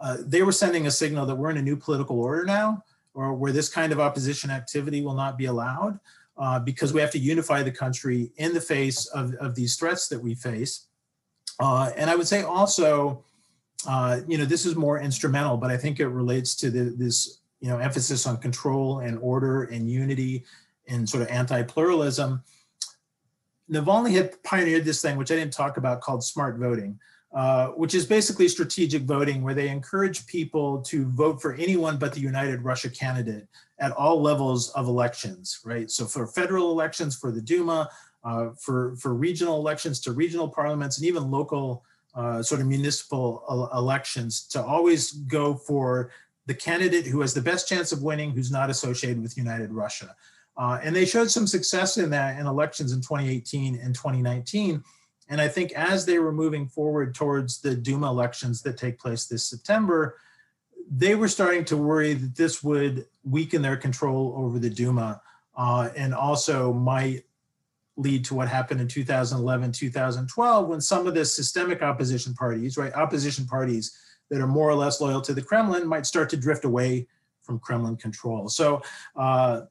[0.00, 2.82] uh, they were sending a signal that we're in a new political order now,
[3.12, 6.00] or where this kind of opposition activity will not be allowed,
[6.38, 10.08] uh, because we have to unify the country in the face of, of these threats
[10.08, 10.86] that we face.
[11.58, 13.22] Uh, and I would say also,
[13.86, 17.40] uh, you know, this is more instrumental, but I think it relates to the, this,
[17.60, 20.44] you know, emphasis on control and order and unity
[20.90, 22.42] in sort of anti-pluralism.
[23.70, 26.98] Navalny had pioneered this thing, which I didn't talk about, called smart voting,
[27.32, 32.12] uh, which is basically strategic voting, where they encourage people to vote for anyone but
[32.12, 33.46] the United Russia candidate
[33.78, 35.90] at all levels of elections, right?
[35.90, 37.88] So for federal elections, for the Duma,
[38.24, 41.84] uh, for for regional elections to regional parliaments, and even local
[42.14, 46.10] uh, sort of municipal elections, to always go for
[46.46, 50.16] the candidate who has the best chance of winning, who's not associated with United Russia.
[50.60, 54.84] Uh, and they showed some success in that in elections in 2018 and 2019.
[55.30, 59.24] And I think as they were moving forward towards the Duma elections that take place
[59.24, 60.18] this September,
[60.90, 65.22] they were starting to worry that this would weaken their control over the Duma
[65.56, 67.22] uh, and also might
[67.96, 72.92] lead to what happened in 2011, 2012, when some of the systemic opposition parties, right,
[72.92, 73.96] opposition parties
[74.28, 77.06] that are more or less loyal to the Kremlin might start to drift away
[77.40, 78.50] from Kremlin control.
[78.50, 78.82] So
[79.16, 79.62] uh,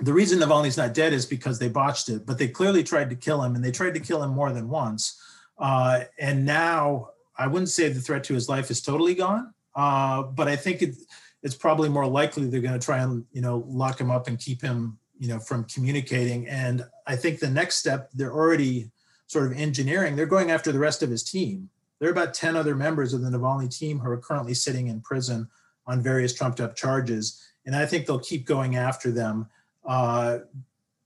[0.00, 3.16] the reason Navalny's not dead is because they botched it, but they clearly tried to
[3.16, 5.20] kill him, and they tried to kill him more than once.
[5.58, 10.22] Uh, and now I wouldn't say the threat to his life is totally gone, uh,
[10.22, 10.94] but I think it,
[11.42, 14.38] it's probably more likely they're going to try and you know lock him up and
[14.38, 16.46] keep him you know from communicating.
[16.46, 18.90] And I think the next step they're already
[19.26, 20.14] sort of engineering.
[20.14, 21.70] They're going after the rest of his team.
[21.98, 25.00] There are about ten other members of the Navalny team who are currently sitting in
[25.00, 25.48] prison
[25.88, 29.48] on various trumped-up charges, and I think they'll keep going after them
[29.86, 30.38] uh,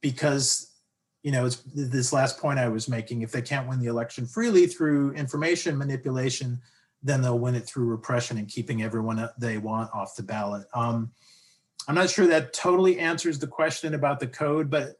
[0.01, 0.71] because
[1.23, 3.23] you know it's this last point I was making.
[3.23, 6.61] If they can't win the election freely through information manipulation,
[7.03, 10.67] then they'll win it through repression and keeping everyone they want off the ballot.
[10.75, 11.13] Um,
[11.89, 14.97] I'm not sure that totally answers the question about the code, but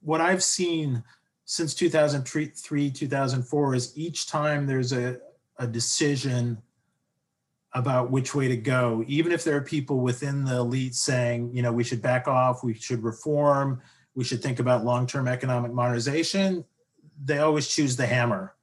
[0.00, 1.04] what I've seen
[1.44, 5.18] since 2003, 2004 is each time there's a,
[5.58, 6.60] a decision
[7.74, 11.62] about which way to go, even if there are people within the elite saying, you
[11.62, 13.80] know, we should back off, we should reform,
[14.14, 16.64] we should think about long-term economic modernization,
[17.24, 18.54] they always choose the hammer,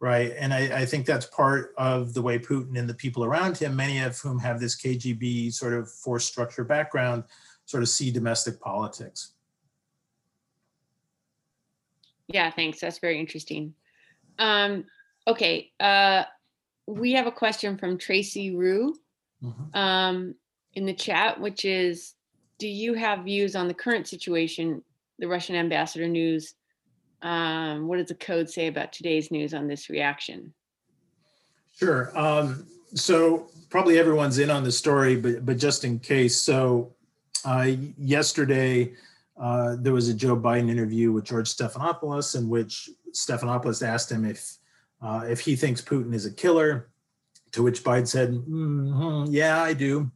[0.00, 0.32] right?
[0.38, 3.76] And I, I, think that's part of the way Putin and the people around him,
[3.76, 7.24] many of whom have this KGB sort of force structure background,
[7.66, 9.32] sort of see domestic politics.
[12.28, 12.80] Yeah, thanks.
[12.80, 13.74] That's very interesting.
[14.38, 14.84] Um,
[15.26, 15.70] okay.
[15.78, 16.24] Uh,
[16.86, 18.94] we have a question from Tracy Rue
[19.42, 19.76] Mhm.
[19.76, 20.34] um,
[20.74, 22.14] in the chat, which is,
[22.58, 24.82] do you have views on the current situation,
[25.18, 26.54] the Russian ambassador news?
[27.22, 30.52] Um, what does the code say about today's news on this reaction?
[31.76, 32.16] Sure.
[32.18, 36.36] Um, so probably everyone's in on the story, but but just in case.
[36.36, 36.94] So
[37.44, 38.92] uh, yesterday
[39.36, 44.24] uh, there was a Joe Biden interview with George Stephanopoulos, in which Stephanopoulos asked him
[44.24, 44.58] if
[45.02, 46.90] uh, if he thinks Putin is a killer.
[47.52, 50.10] To which Biden said, "Mhm, "Yeah, I do."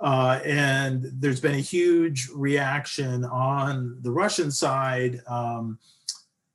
[0.00, 5.20] Uh, and there's been a huge reaction on the Russian side.
[5.26, 5.80] Um,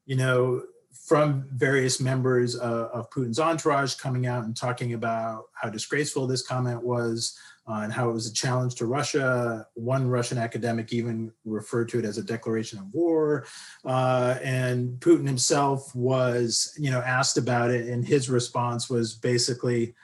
[0.06, 0.64] you know,
[1.06, 6.46] from various members uh, of Putin's entourage coming out and talking about how disgraceful this
[6.48, 7.38] comment was
[7.68, 9.68] uh, and how it was a challenge to Russia.
[9.76, 13.46] One Russian academic even referred to it as a declaration of war.
[13.86, 19.96] Uh, and Putin himself was, you know, asked about it, and his response was basically,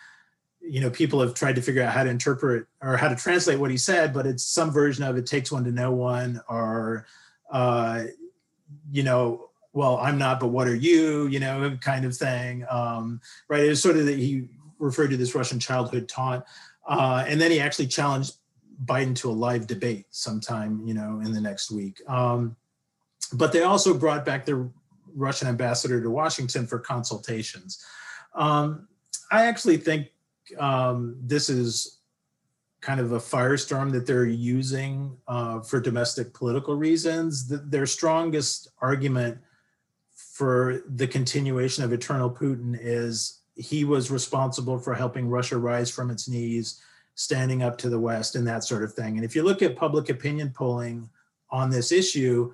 [0.62, 3.60] you know, people have tried to figure out how to interpret or how to translate
[3.60, 7.06] what he said, but it's some version of it takes one to know one, or,
[7.52, 8.04] uh,
[8.92, 11.28] you know, well, I'm not, but what are you?
[11.28, 12.66] You know, kind of thing.
[12.70, 13.64] Um, right.
[13.64, 14.48] It was sort of that he
[14.80, 16.44] referred to this Russian childhood taunt.
[16.90, 18.34] Uh, and then he actually challenged
[18.84, 22.02] Biden to a live debate sometime, you know, in the next week.
[22.10, 22.56] Um,
[23.34, 24.68] but they also brought back their
[25.16, 27.86] Russian ambassador to Washington for consultations.
[28.34, 28.88] Um,
[29.32, 30.08] I actually think
[30.58, 32.00] um, this is
[32.82, 37.48] kind of a firestorm that they're using uh, for domestic political reasons.
[37.48, 39.38] The, their strongest argument
[40.16, 46.10] for the continuation of eternal Putin is he was responsible for helping Russia rise from
[46.10, 46.82] its knees,
[47.16, 49.18] standing up to the West, and that sort of thing.
[49.18, 51.10] And if you look at public opinion polling
[51.52, 52.54] on this issue,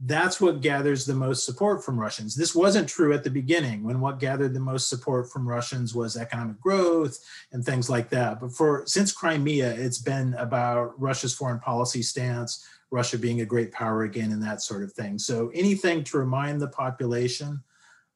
[0.00, 2.34] that's what gathers the most support from Russians.
[2.34, 6.16] This wasn't true at the beginning when what gathered the most support from Russians was
[6.16, 7.18] economic growth
[7.52, 8.40] and things like that.
[8.40, 13.72] But for since Crimea, it's been about Russia's foreign policy stance, Russia being a great
[13.72, 15.18] power again, and that sort of thing.
[15.18, 17.62] So anything to remind the population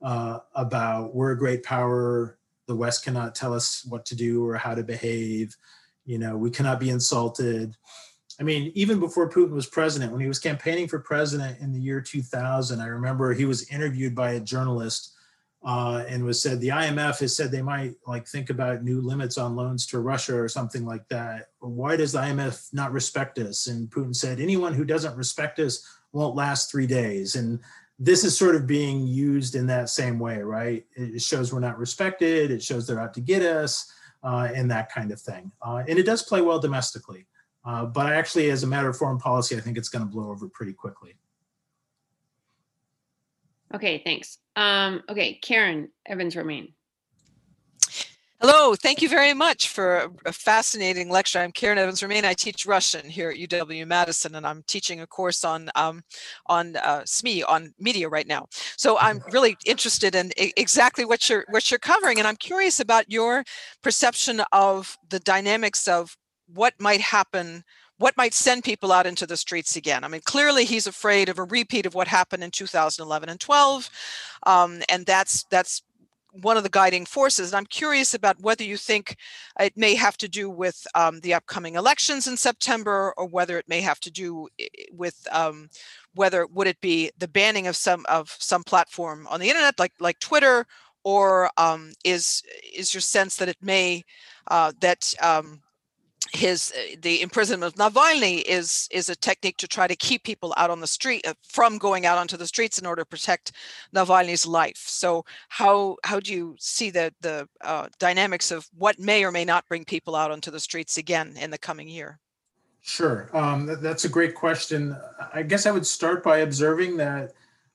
[0.02, 4.56] uh, about we're a great power, the West cannot tell us what to do or
[4.56, 5.56] how to behave.
[6.04, 7.76] You know, we cannot be insulted.
[8.40, 11.80] I mean, even before Putin was president, when he was campaigning for president in the
[11.80, 15.14] year 2000, I remember he was interviewed by a journalist
[15.64, 19.38] uh, and was said the IMF has said they might like think about new limits
[19.38, 21.48] on loans to Russia or something like that.
[21.58, 23.66] Why does the IMF not respect us?
[23.66, 27.34] And Putin said anyone who doesn't respect us won't last three days.
[27.34, 27.58] And
[27.98, 30.86] this is sort of being used in that same way, right?
[30.94, 32.50] It shows we're not respected.
[32.50, 33.92] It shows they're out to get us,
[34.22, 35.50] uh, and that kind of thing.
[35.60, 37.26] Uh, and it does play well domestically.
[37.64, 40.30] Uh, but actually, as a matter of foreign policy, I think it's going to blow
[40.30, 41.16] over pretty quickly.
[43.74, 44.38] Okay, thanks.
[44.56, 46.72] Um, okay, Karen Evans Romaine.
[48.40, 51.40] Hello, thank you very much for a fascinating lecture.
[51.40, 52.24] I'm Karen Evans Romaine.
[52.24, 56.02] I teach Russian here at UW Madison, and I'm teaching a course on um,
[56.46, 58.46] on uh, SME on media right now.
[58.76, 63.10] So I'm really interested in exactly what you're what you're covering, and I'm curious about
[63.10, 63.42] your
[63.82, 66.16] perception of the dynamics of
[66.46, 67.64] what might happen
[67.98, 70.04] what might send people out into the streets again?
[70.04, 73.90] I mean, clearly he's afraid of a repeat of what happened in 2011 and 12,
[74.46, 75.82] um, and that's that's
[76.42, 77.52] one of the guiding forces.
[77.52, 79.16] And I'm curious about whether you think
[79.58, 83.68] it may have to do with um, the upcoming elections in September, or whether it
[83.68, 84.48] may have to do
[84.92, 85.68] with um,
[86.14, 89.92] whether would it be the banning of some of some platform on the internet, like
[90.00, 90.66] like Twitter,
[91.04, 92.42] or um, is
[92.74, 94.04] is your sense that it may
[94.48, 95.60] uh, that um,
[96.32, 100.52] his uh, the imprisonment of Navalny is is a technique to try to keep people
[100.56, 103.52] out on the street uh, from going out onto the streets in order to protect
[103.94, 104.76] Navalny's life.
[104.76, 109.44] So how how do you see the the uh, dynamics of what may or may
[109.44, 112.18] not bring people out onto the streets again in the coming year?
[112.80, 114.96] Sure, um, that, that's a great question.
[115.34, 117.32] I guess I would start by observing that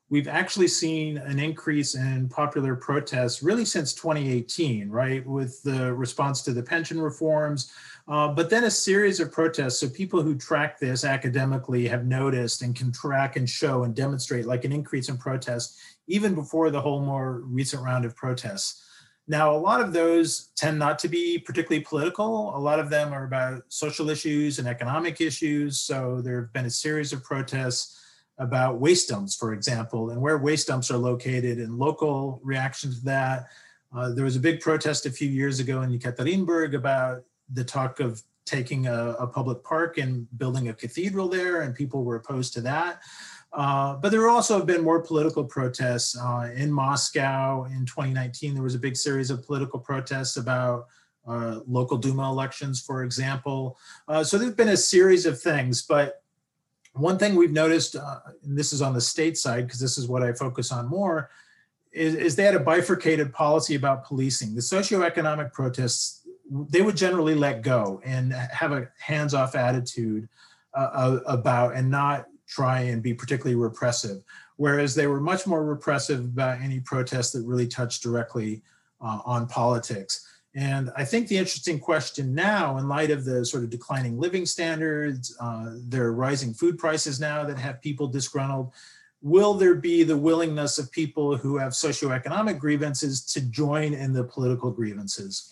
[0.10, 6.42] we've actually seen an increase in popular protests really since 2018, right, with the response
[6.44, 7.72] to the pension reforms
[8.08, 9.80] uh, but then a series of protests.
[9.80, 14.46] So people who track this academically have noticed and can track and show and demonstrate
[14.46, 18.84] like an increase in protests even before the whole more recent round of protests.
[19.26, 22.54] Now, a lot of those tend not to be particularly political.
[22.56, 25.80] A lot of them are about social issues and economic issues.
[25.80, 28.02] So there have been a series of protests
[28.38, 33.06] about waste dumps, for example, and where waste dumps are located and local reactions to
[33.06, 33.48] that.
[33.96, 38.00] Uh, there was a big protest a few years ago in Yekaterinburg about the talk
[38.00, 42.54] of taking a, a, public park and building a cathedral there, and people were opposed
[42.54, 43.02] to that.
[43.54, 48.54] Uh, but there also have been more political protests uh, in Moscow in 2019.
[48.54, 50.88] There was a big series of political protests about
[51.28, 53.78] uh, local Duma elections, for example.
[54.08, 56.24] Uh, so there's been a series of things, but
[56.94, 60.08] one thing we've noticed, uh, and this is on the state side, because this is
[60.08, 61.30] what I focus on more,
[61.92, 64.56] is, is they had a bifurcated policy about policing.
[64.56, 66.23] The socioeconomic protests,
[66.70, 70.30] they would generally let go and have a hands-off attitude
[70.74, 74.24] uh, about and not try and be particularly repressive,
[74.58, 78.62] whereas they were much more repressive about any protests that really touched directly
[79.02, 80.28] uh, on politics.
[80.56, 84.46] And I think the interesting question now, in light of the sort of declining living
[84.46, 88.72] standards, uh, there are rising food prices now that have people disgruntled,
[89.24, 94.24] will there be the willingness of people who have socioeconomic grievances to join in the
[94.24, 95.52] political grievances?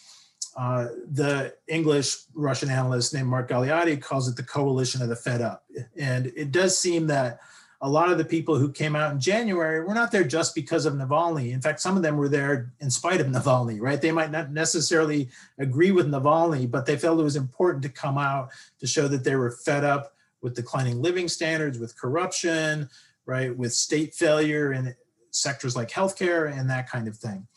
[0.58, 5.42] Uh, the English Russian analyst named Mark Galeotti calls it the coalition of the fed
[5.42, 5.64] up.
[5.98, 7.40] And it does seem that
[7.84, 10.86] a lot of the people who came out in January were not there just because
[10.86, 11.52] of Navalny.
[11.52, 14.02] In fact, some of them were there in spite of Navalny, right?
[14.02, 18.18] They might not necessarily agree with Navalny, but they felt it was important to come
[18.18, 18.50] out
[18.80, 22.90] to show that they were fed up with declining living standards, with corruption,
[23.26, 24.96] right, with state failure in
[25.32, 27.48] sectors like healthcare and that kind of thing.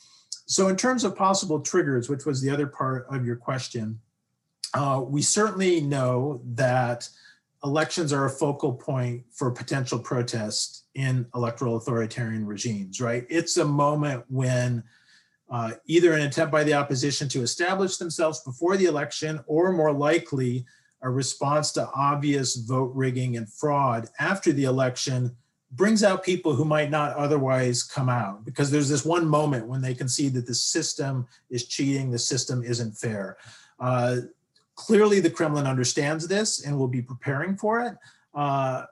[0.46, 4.00] So in terms of possible triggers, which was the other part of your question,
[4.74, 7.08] uh, we certainly know that
[7.64, 13.26] elections are a focal point for potential protest in electoral authoritarian regimes, right?
[13.30, 14.84] It's a moment when
[15.50, 19.92] uh, either an attempt by the opposition to establish themselves before the election or more
[19.92, 20.66] likely
[21.02, 25.34] a response to obvious vote rigging and fraud after the election
[25.76, 29.80] brings out people who might not otherwise come out because there's this one moment when
[29.80, 33.36] they can see that the system is cheating, the system isn't fair.
[33.80, 34.16] Uh,
[34.74, 37.96] clearly, the Kremlin understands this and will be preparing for it.
[38.34, 38.84] Uh,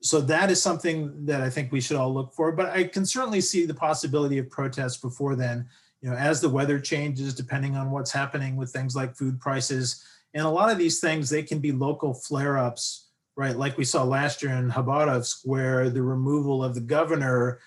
[0.00, 2.52] so that is something that I think we should all look for.
[2.52, 5.66] But I can certainly see the possibility of protests before then.
[6.00, 10.04] You know, as the weather changes, depending on what's happening with things like food prices,
[10.32, 13.09] and a lot of these things, they can be local flare-ups
[13.40, 13.56] right?
[13.56, 17.58] Like we saw last year in Khabarovsk, where the removal of the governor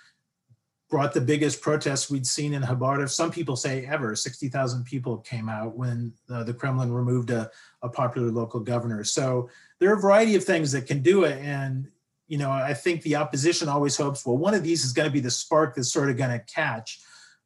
[0.87, 3.09] brought the biggest protests we'd seen in Khabarovsk.
[3.09, 4.15] Some people say ever.
[4.15, 7.49] 60,000 people came out when uh, the Kremlin removed a,
[7.81, 9.03] a popular local governor.
[9.03, 9.49] So
[9.79, 11.41] there are a variety of things that can do it.
[11.41, 11.87] And,
[12.27, 15.11] you know, I think the opposition always hopes, well, one of these is going to
[15.11, 17.01] be the spark that's sort of going to catch.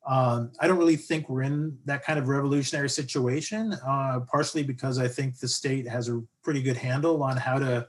[0.06, 5.00] Um, I don't really think we're in that kind of revolutionary situation, uh, partially because
[5.00, 7.88] I think the state has a pretty good handle on how to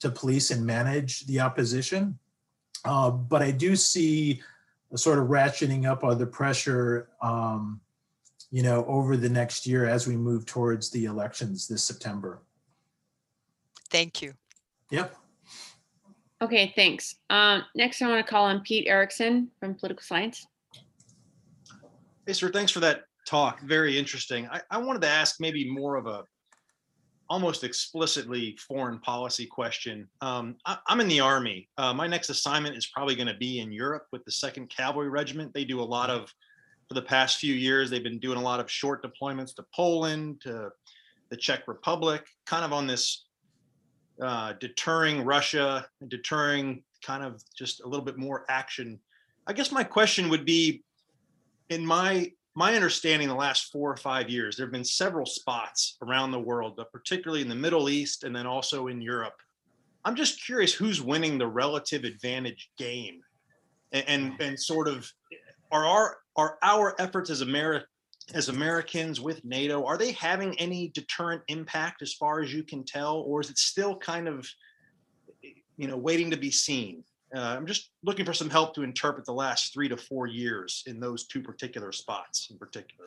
[0.00, 2.18] to police and manage the opposition.
[2.84, 4.42] Uh, but I do see
[4.92, 7.80] a sort of ratcheting up of the pressure, um,
[8.50, 12.42] you know, over the next year as we move towards the elections this September.
[13.90, 14.34] Thank you.
[14.90, 15.14] Yep.
[16.42, 17.16] Okay, thanks.
[17.28, 20.46] Um, next, I want to call on Pete Erickson from Political Science.
[22.26, 23.60] Hey, sir, thanks for that talk.
[23.60, 24.48] Very interesting.
[24.48, 26.24] I, I wanted to ask maybe more of a
[27.30, 30.08] almost explicitly foreign policy question.
[30.20, 31.68] Um, I, am in the Army.
[31.78, 35.08] Uh, my next assignment is probably going to be in Europe with the 2nd Cavalry
[35.08, 35.54] Regiment.
[35.54, 36.34] They do a lot of,
[36.88, 40.40] for the past few years, they've been doing a lot of short deployments to Poland,
[40.40, 40.70] to
[41.30, 43.26] the Czech Republic, kind of on this
[44.20, 48.98] uh, deterring Russia, deterring kind of just a little bit more action.
[49.46, 50.82] I guess my question would be
[51.68, 55.96] in my my understanding the last four or five years, there have been several spots
[56.02, 59.32] around the world, but particularly in the Middle East and then also in Europe.
[60.04, 63.22] I'm just curious who's winning the relative advantage game,
[63.92, 65.10] and and, and sort of
[65.72, 67.86] are our are our efforts as America
[68.34, 72.84] as Americans with NATO are they having any deterrent impact as far as you can
[72.84, 74.46] tell, or is it still kind of
[75.78, 77.04] you know waiting to be seen?
[77.34, 80.82] Uh, I'm just looking for some help to interpret the last three to four years
[80.86, 83.06] in those two particular spots in particular.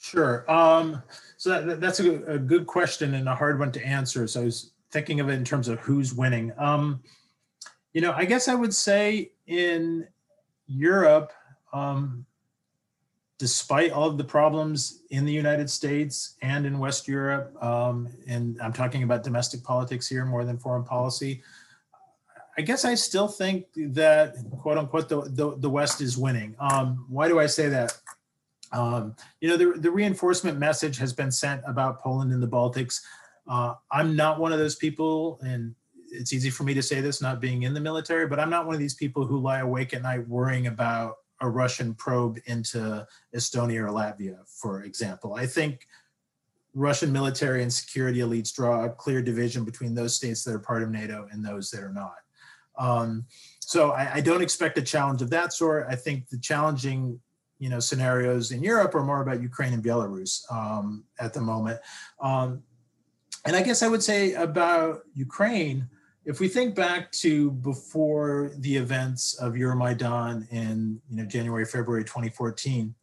[0.00, 0.50] Sure.
[0.50, 1.00] Um,
[1.36, 4.26] so that, that's a, a, good question and a hard one to answer.
[4.26, 6.52] So I was thinking of it in terms of who's winning.
[6.58, 7.00] Um,
[7.92, 10.08] you know, I guess I would say in
[10.66, 11.32] Europe,
[11.72, 12.26] um,
[13.38, 18.60] despite all of the problems in the United States and in West Europe, um, and
[18.60, 21.42] I'm talking about domestic politics here more than foreign policy,
[22.56, 26.54] I guess I still think that quote unquote the, the, the West is winning.
[26.58, 27.96] Um, why do I say that?
[28.72, 33.00] Um, you know, the, the reinforcement message has been sent about Poland and the Baltics.
[33.48, 35.74] Uh, I'm not one of those people, and
[36.10, 38.66] it's easy for me to say this not being in the military, but I'm not
[38.66, 43.06] one of these people who lie awake at night worrying about a Russian probe into
[43.34, 45.34] Estonia or Latvia, for example.
[45.34, 45.86] I think
[46.74, 50.82] Russian military and security elites draw a clear division between those states that are part
[50.82, 52.14] of NATO and those that are not.
[52.78, 53.26] Um,
[53.60, 55.86] so I, I, don't expect a challenge of that sort.
[55.88, 57.20] I think the challenging,
[57.58, 61.80] you know, scenarios in Europe are more about Ukraine and Belarus um, at the moment.
[62.20, 62.62] Um,
[63.44, 65.88] and I guess I would say about Ukraine,
[66.24, 72.04] if we think back to before the events of Euromaidan in you know January February
[72.04, 72.94] 2014,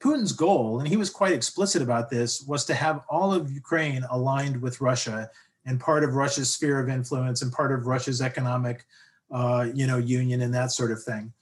[0.00, 4.04] Putin's goal, and he was quite explicit about this, was to have all of Ukraine
[4.10, 5.30] aligned with Russia
[5.70, 8.84] and part of Russia's sphere of influence and part of Russia's economic,
[9.30, 11.32] uh, you know, union and that sort of thing.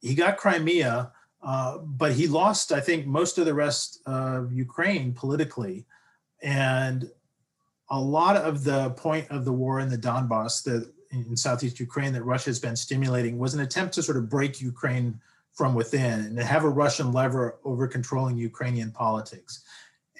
[0.00, 1.10] He got Crimea,
[1.42, 5.86] uh, but he lost, I think, most of the rest of Ukraine politically,
[6.40, 7.10] and
[7.90, 12.12] a lot of the point of the war in the Donbass that in southeast Ukraine
[12.12, 15.20] that Russia has been stimulating was an attempt to sort of break Ukraine
[15.52, 19.64] from within and to have a Russian lever over controlling Ukrainian politics.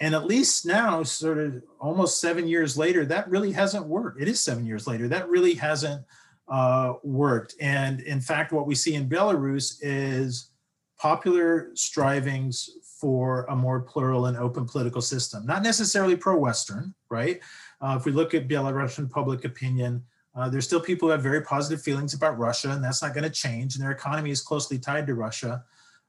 [0.01, 4.21] And at least now, sort of almost seven years later, that really hasn't worked.
[4.21, 5.09] It is seven years later.
[5.09, 6.05] That really hasn't
[6.49, 7.55] uh, worked.
[7.61, 10.51] And in fact, what we see in Belarus is
[10.99, 12.71] popular strivings
[13.01, 17.41] for a more plural and open political system, not necessarily pro Western, right?
[17.81, 20.03] Uh, if we look at Belarusian public opinion,
[20.35, 23.25] uh, there's still people who have very positive feelings about Russia, and that's not going
[23.25, 23.75] to change.
[23.75, 25.65] And their economy is closely tied to Russia.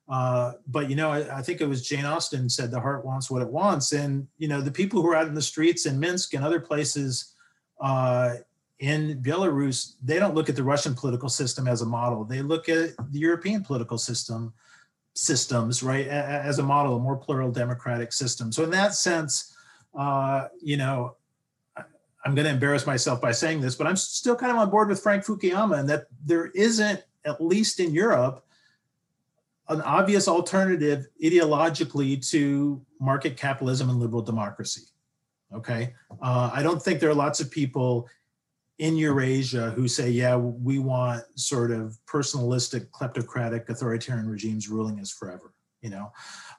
[0.09, 3.29] Uh, but you know, I, I, think it was Jane Austen said the heart wants
[3.29, 5.99] what it wants, and you know, the people who are out in the streets in
[5.99, 7.33] Minsk and other places
[7.81, 8.35] uh,
[8.79, 12.23] in Belarus, they don't look at the Russian political system as a model.
[12.23, 14.53] They look at the European political system
[15.13, 18.51] systems, right, as a model, a more plural democratic system.
[18.51, 19.55] So in that sense,
[19.97, 21.15] uh, you know,
[21.75, 24.89] I'm going to embarrass myself by saying this, but I'm still kind of on board
[24.89, 28.45] with Frank Fukuyama and that there isn't, at least in Europe,
[29.69, 34.83] an obvious alternative ideologically to market capitalism and liberal democracy.
[35.53, 35.93] Okay.
[36.21, 38.07] Uh, I don't think there are lots of people
[38.79, 45.11] in Eurasia who say, yeah, we want sort of personalistic, kleptocratic, authoritarian regimes ruling us
[45.11, 45.53] forever.
[45.81, 46.11] You know,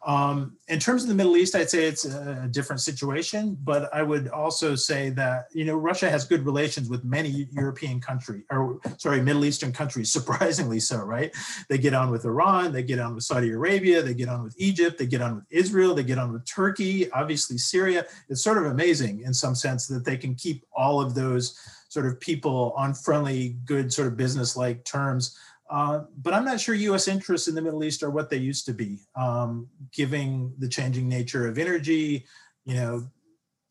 [0.07, 4.03] um, in terms of the Middle East, I'd say it's a different situation, but I
[4.03, 8.81] would also say that you know Russia has good relations with many European countries, or
[8.97, 10.12] sorry, Middle Eastern countries.
[10.19, 11.35] Surprisingly so, right?
[11.69, 14.55] They get on with Iran, they get on with Saudi Arabia, they get on with
[14.57, 18.07] Egypt, they get on with Israel, they get on with Turkey, obviously Syria.
[18.29, 21.59] It's sort of amazing in some sense that they can keep all of those
[21.89, 25.37] sort of people on friendly, good sort of business-like terms.
[25.69, 27.09] Uh, but I'm not sure U.S.
[27.09, 31.09] interests in the Middle East are what they used to be, um, given the changing
[31.09, 32.25] nature of energy.
[32.64, 33.07] You know,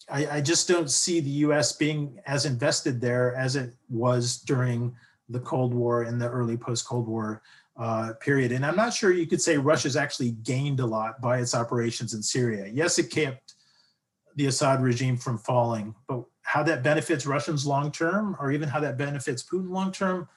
[0.09, 1.73] I, I, just don't see the U.S.
[1.73, 4.95] being as invested there as it was during
[5.29, 7.41] the Cold War and the early post-Cold War
[7.77, 8.51] uh, period.
[8.51, 12.13] And I'm not sure you could say Russia's actually gained a lot by its operations
[12.13, 12.69] in Syria.
[12.71, 13.55] Yes, it kept
[14.35, 18.79] the Assad regime from falling, but how that benefits Russians long term, or even how
[18.79, 20.29] that benefits Putin long term,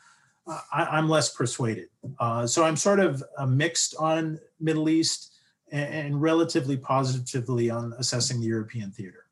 [0.72, 1.88] I, am less persuaded.
[2.18, 5.34] Uh, so I'm sort of uh, mixed on Middle East
[5.70, 9.26] and, and, relatively positively on assessing the European theater.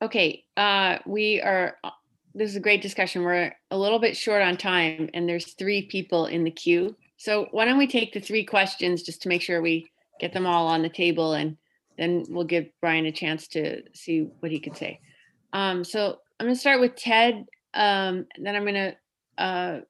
[0.00, 1.90] Okay, uh, we are, uh,
[2.34, 3.22] this is a great discussion.
[3.22, 6.96] We're a little bit short on time and there's three people in the queue.
[7.18, 10.46] So why don't we take the three questions just to make sure we get them
[10.46, 11.56] all on the table and
[11.96, 14.98] then we'll give Brian a chance to see what he could say.
[15.52, 18.96] Um, so I'm gonna start with Ted um, then I'm going to
[19.38, 19.80] uh,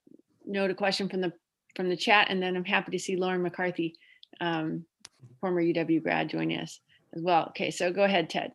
[0.47, 1.33] note a question from the
[1.75, 3.97] from the chat, and then I'm happy to see Lauren McCarthy,
[4.41, 4.85] um,
[5.41, 6.81] former UW grad, joining us
[7.15, 7.47] as well.
[7.49, 8.53] Okay, so go ahead, Ted.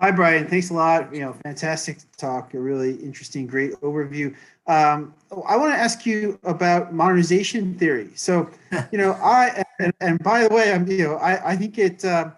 [0.00, 0.48] Hi, Brian.
[0.48, 1.14] Thanks a lot.
[1.14, 2.54] You know, fantastic talk.
[2.54, 4.34] A really interesting, great overview.
[4.66, 5.14] Um,
[5.46, 8.10] I want to ask you about modernization theory.
[8.14, 8.50] So,
[8.92, 12.04] you know, I and, and by the way, I'm you know, I I think it.
[12.04, 12.30] Uh,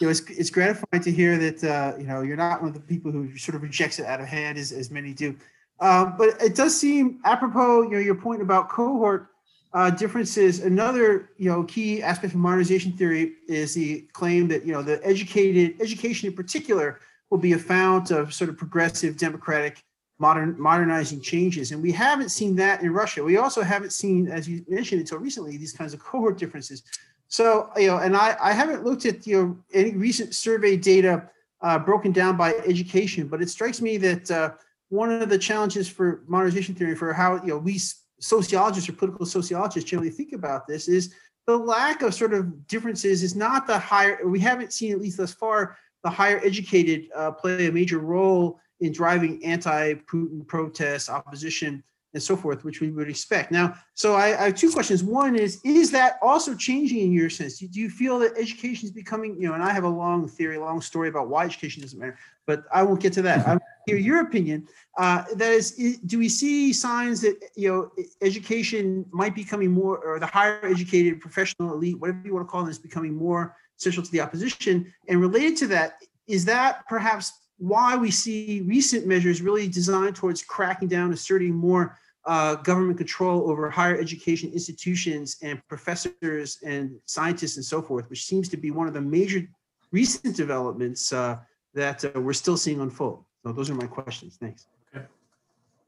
[0.00, 2.74] you know, it's, it's gratifying to hear that uh, you know you're not one of
[2.74, 5.36] the people who sort of rejects it out of hand as, as many do.
[5.78, 9.28] Um, but it does seem apropos, you know, your point about cohort
[9.72, 10.60] uh, differences.
[10.60, 15.04] Another, you know, key aspect of modernization theory is the claim that you know the
[15.06, 19.82] educated education in particular will be a fount of sort of progressive democratic
[20.18, 24.46] modern modernizing changes and we haven't seen that in russia we also haven't seen as
[24.46, 26.82] you mentioned until recently these kinds of cohort differences
[27.30, 31.30] so, you know, and I, I haven't looked at, you know, any recent survey data
[31.62, 34.50] uh, broken down by education, but it strikes me that uh,
[34.88, 37.80] one of the challenges for modernization theory for how, you know, we
[38.18, 41.14] sociologists or political sociologists generally think about this is
[41.46, 45.16] the lack of sort of differences is not the higher, we haven't seen at least
[45.16, 51.84] thus far, the higher educated uh, play a major role in driving anti-Putin protests, opposition
[52.12, 53.52] and so forth, which we would expect.
[53.52, 55.02] Now, so I, I have two questions.
[55.04, 57.58] One is, is that also changing in your sense?
[57.58, 60.56] Do you feel that education is becoming, you know, and I have a long theory,
[60.56, 63.46] a long story about why education doesn't matter, but I won't get to that.
[63.46, 64.66] I hear your opinion.
[64.98, 69.98] Uh, that is, do we see signs that, you know, education might be becoming more,
[69.98, 73.56] or the higher educated professional elite, whatever you want to call it, is becoming more
[73.76, 74.92] central to the opposition?
[75.08, 75.94] And related to that,
[76.26, 81.98] is that perhaps why we see recent measures really designed towards cracking down, asserting more
[82.24, 88.24] uh, government control over higher education institutions and professors and scientists and so forth, which
[88.24, 89.46] seems to be one of the major
[89.92, 91.36] recent developments uh,
[91.74, 93.24] that uh, we're still seeing unfold.
[93.44, 94.38] So those are my questions.
[94.40, 94.66] Thanks.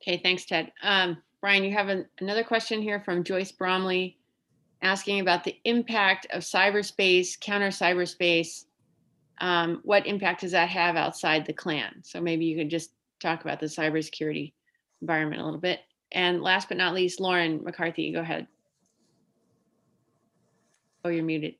[0.02, 0.72] Okay, thanks, Ted.
[0.82, 4.18] Um, Brian, you have an, another question here from Joyce Bromley
[4.82, 8.64] asking about the impact of cyberspace, counter cyberspace.
[9.42, 12.02] Um, what impact does that have outside the clan?
[12.04, 14.52] So maybe you could just talk about the cybersecurity
[15.02, 15.80] environment a little bit.
[16.12, 18.46] And last but not least, Lauren McCarthy, go ahead.
[21.04, 21.56] Oh, you're muted.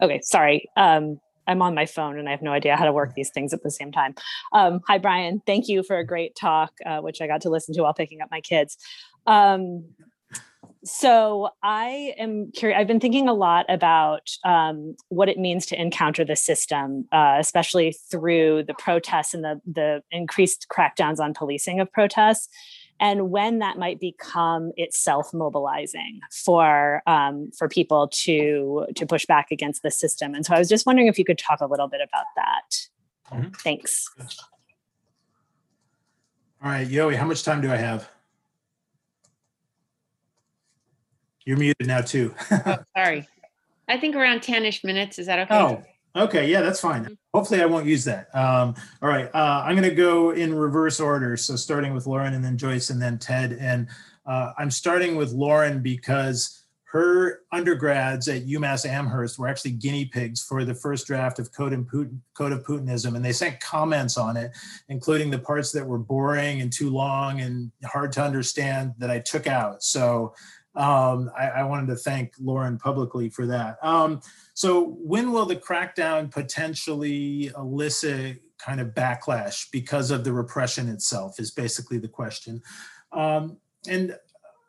[0.00, 0.70] Okay, sorry.
[0.76, 3.52] Um, I'm on my phone and I have no idea how to work these things
[3.52, 4.14] at the same time.
[4.54, 5.42] Um, hi, Brian.
[5.46, 8.22] Thank you for a great talk, uh, which I got to listen to while picking
[8.22, 8.78] up my kids.
[9.26, 9.84] Um,
[10.84, 12.78] so I am curious.
[12.78, 17.36] I've been thinking a lot about um, what it means to encounter the system, uh,
[17.38, 22.48] especially through the protests and the the increased crackdowns on policing of protests,
[23.00, 29.50] and when that might become itself mobilizing for um, for people to to push back
[29.50, 30.34] against the system.
[30.34, 33.34] And so I was just wondering if you could talk a little bit about that.
[33.34, 33.50] Mm-hmm.
[33.54, 34.10] Thanks.
[36.62, 38.08] All right, Yoi, how much time do I have?
[41.44, 42.34] You're muted now too.
[42.50, 43.28] oh, sorry.
[43.88, 45.18] I think around 10-ish minutes.
[45.18, 45.54] Is that okay?
[45.54, 45.84] Oh,
[46.24, 46.50] okay.
[46.50, 47.04] Yeah, that's fine.
[47.04, 47.14] Mm-hmm.
[47.34, 48.34] Hopefully I won't use that.
[48.34, 49.28] Um, all right.
[49.34, 51.36] Uh, I'm going to go in reverse order.
[51.36, 53.58] So starting with Lauren and then Joyce and then Ted.
[53.60, 53.88] And
[54.24, 56.64] uh, I'm starting with Lauren because
[56.94, 61.72] her undergrads at UMass Amherst were actually guinea pigs for the first draft of Code,
[61.88, 64.52] Putin, Code of Putinism, and they sent comments on it,
[64.88, 69.18] including the parts that were boring and too long and hard to understand that I
[69.18, 69.82] took out.
[69.82, 70.34] So
[70.76, 73.78] um, I, I, wanted to thank Lauren publicly for that.
[73.80, 74.20] Um,
[74.54, 81.38] so when will the crackdown potentially elicit kind of backlash because of the repression itself
[81.38, 82.60] is basically the question.
[83.12, 83.58] Um,
[83.88, 84.16] and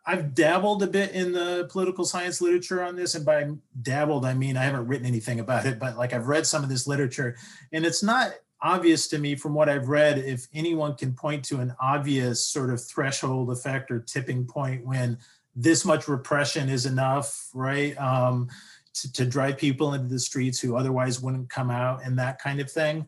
[0.06, 3.16] I've dabbled a bit in the political science literature on this.
[3.16, 3.50] And by
[3.82, 6.70] dabbled, I mean I haven't written anything about it, but like I've read some of
[6.70, 7.36] this literature
[7.72, 11.60] and it's not obvious to me from what I've read if anyone can point to
[11.60, 15.18] an obvious sort of threshold effect or tipping point when
[15.56, 17.98] this much repression is enough, right?
[17.98, 18.50] Um,
[18.94, 22.62] to, to, drive people into the streets who otherwise wouldn't come out and that kind
[22.62, 23.06] of thing.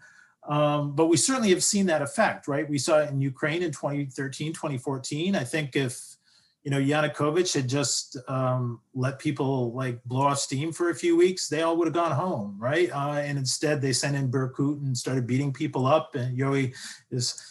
[0.47, 2.69] Um, but we certainly have seen that effect, right?
[2.69, 5.35] We saw it in Ukraine in 2013, 2014.
[5.35, 6.17] I think if,
[6.63, 11.17] you know, Yanukovych had just um, let people like blow off steam for a few
[11.17, 12.89] weeks, they all would have gone home, right?
[12.91, 16.15] Uh, and instead they sent in Berkut and started beating people up.
[16.15, 16.73] And Yoi
[17.11, 17.41] is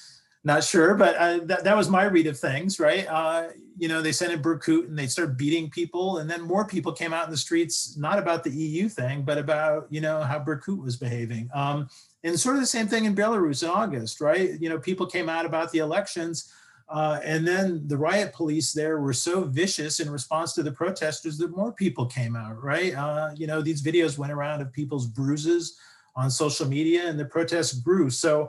[0.46, 3.04] not sure, but uh, that, that was my read of things, right?
[3.08, 6.64] Uh, you know, they sent in Berkut and they started beating people, and then more
[6.64, 10.22] people came out in the streets, not about the EU thing, but about, you know,
[10.22, 11.50] how Berkut was behaving.
[11.52, 11.88] Um,
[12.22, 14.52] and sort of the same thing in Belarus in August, right?
[14.60, 16.52] You know, people came out about the elections,
[16.88, 21.38] uh, and then the riot police there were so vicious in response to the protesters
[21.38, 22.94] that more people came out, right?
[22.94, 25.76] Uh, you know, these videos went around of people's bruises
[26.14, 28.08] on social media, and the protests grew.
[28.10, 28.48] So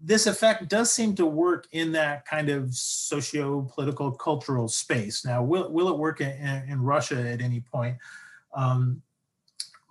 [0.00, 5.24] this effect does seem to work in that kind of socio-political cultural space.
[5.24, 6.30] Now, will, will it work in,
[6.68, 7.96] in Russia at any point?
[8.54, 9.02] Um,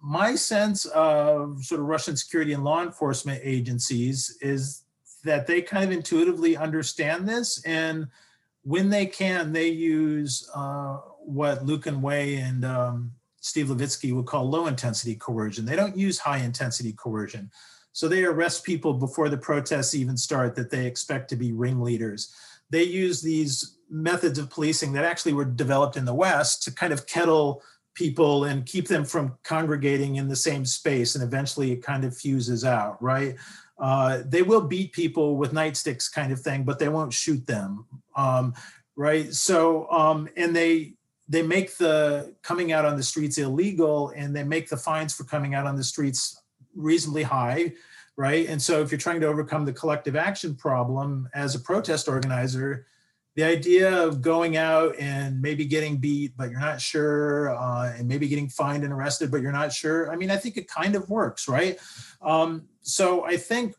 [0.01, 4.83] my sense of sort of Russian security and law enforcement agencies is
[5.23, 7.63] that they kind of intuitively understand this.
[7.65, 8.07] And
[8.63, 14.49] when they can, they use uh, what and Way and um, Steve Levitsky would call
[14.49, 15.65] low intensity coercion.
[15.65, 17.51] They don't use high intensity coercion.
[17.93, 22.33] So they arrest people before the protests even start that they expect to be ringleaders.
[22.69, 26.91] They use these methods of policing that actually were developed in the West to kind
[26.91, 27.61] of kettle
[27.93, 31.13] people and keep them from congregating in the same space.
[31.13, 33.35] And eventually it kind of fuses out, right?
[33.77, 37.85] Uh, they will beat people with nightsticks kind of thing, but they won't shoot them.
[38.15, 38.55] Um,
[38.95, 39.31] right.
[39.31, 40.93] So, um, and they,
[41.29, 45.23] they make the coming out on the streets illegal and they make the fines for
[45.23, 46.41] coming out on the streets
[46.75, 47.73] reasonably high,
[48.15, 48.47] right?
[48.47, 52.85] And so if you're trying to overcome the collective action problem as a protest organizer,
[53.35, 58.07] the idea of going out and maybe getting beat, but you're not sure, uh, and
[58.07, 60.11] maybe getting fined and arrested, but you're not sure.
[60.11, 61.79] I mean, I think it kind of works, right?
[62.21, 63.75] Um, so I think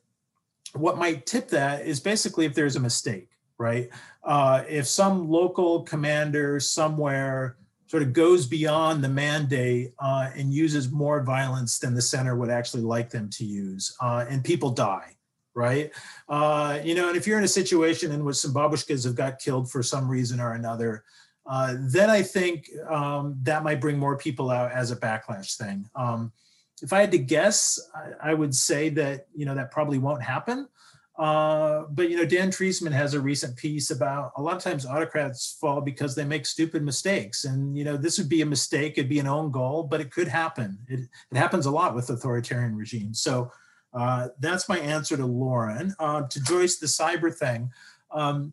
[0.75, 3.91] what might tip that is basically if there's a mistake, right?
[4.25, 7.57] Uh, if some local commander somewhere
[7.95, 12.51] sort of goes beyond the mandate uh, and uses more violence than the center would
[12.51, 15.15] actually like them to use, uh, and people die,
[15.55, 15.93] right?
[16.29, 19.39] Uh, you know, and if you're in a situation in which some babushkas have got
[19.39, 21.05] killed for some reason or another,
[21.47, 25.89] uh, then I think um, that might bring more people out as a backlash thing.
[25.95, 26.33] Um,
[26.83, 30.21] if I had to guess, I, I, would say that you know that probably won't
[30.21, 30.67] happen.
[31.17, 34.85] Uh, but you know, Dan Treisman has a recent piece about a lot of times
[34.85, 38.95] autocrats fall because they make stupid mistakes, and you know, this would be a mistake,
[38.97, 40.79] it'd be an own goal, but it could happen.
[40.89, 41.01] It,
[41.31, 43.21] it happens a lot with authoritarian regimes.
[43.21, 43.53] So
[43.93, 45.95] uh, that's my answer to Lauren.
[46.01, 47.71] Uh, to Joyce, the cyber thing.
[48.11, 48.53] Um,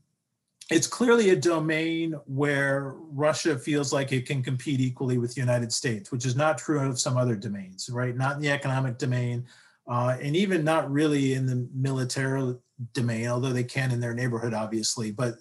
[0.69, 5.73] it's clearly a domain where Russia feels like it can compete equally with the United
[5.73, 8.15] States, which is not true of some other domains, right?
[8.15, 9.45] Not in the economic domain,
[9.87, 12.55] uh, and even not really in the military
[12.93, 15.35] domain, although they can in their neighborhood, obviously, but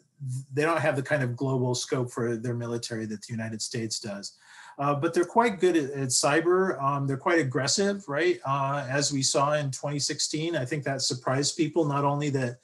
[0.52, 3.98] they don't have the kind of global scope for their military that the United States
[3.98, 4.36] does.
[4.78, 6.82] Uh, but they're quite good at, at cyber.
[6.82, 8.38] Um, they're quite aggressive, right?
[8.46, 12.56] Uh, as we saw in 2016, I think that surprised people, not only that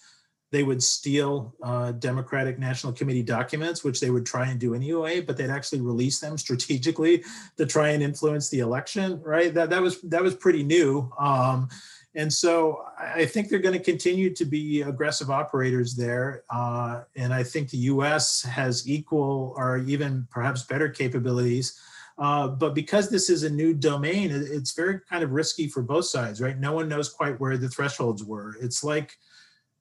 [0.56, 5.20] they would steal uh, Democratic National Committee documents, which they would try and do anyway,
[5.20, 7.22] but they'd actually release them strategically
[7.58, 9.52] to try and influence the election, right?
[9.52, 11.12] That that was that was pretty new.
[11.20, 11.68] Um,
[12.14, 16.44] and so I think they're going to continue to be aggressive operators there.
[16.48, 21.78] Uh, and I think the US has equal or even perhaps better capabilities.
[22.16, 26.06] Uh, but because this is a new domain, it's very kind of risky for both
[26.06, 26.58] sides, right?
[26.58, 28.56] No one knows quite where the thresholds were.
[28.58, 29.18] It's like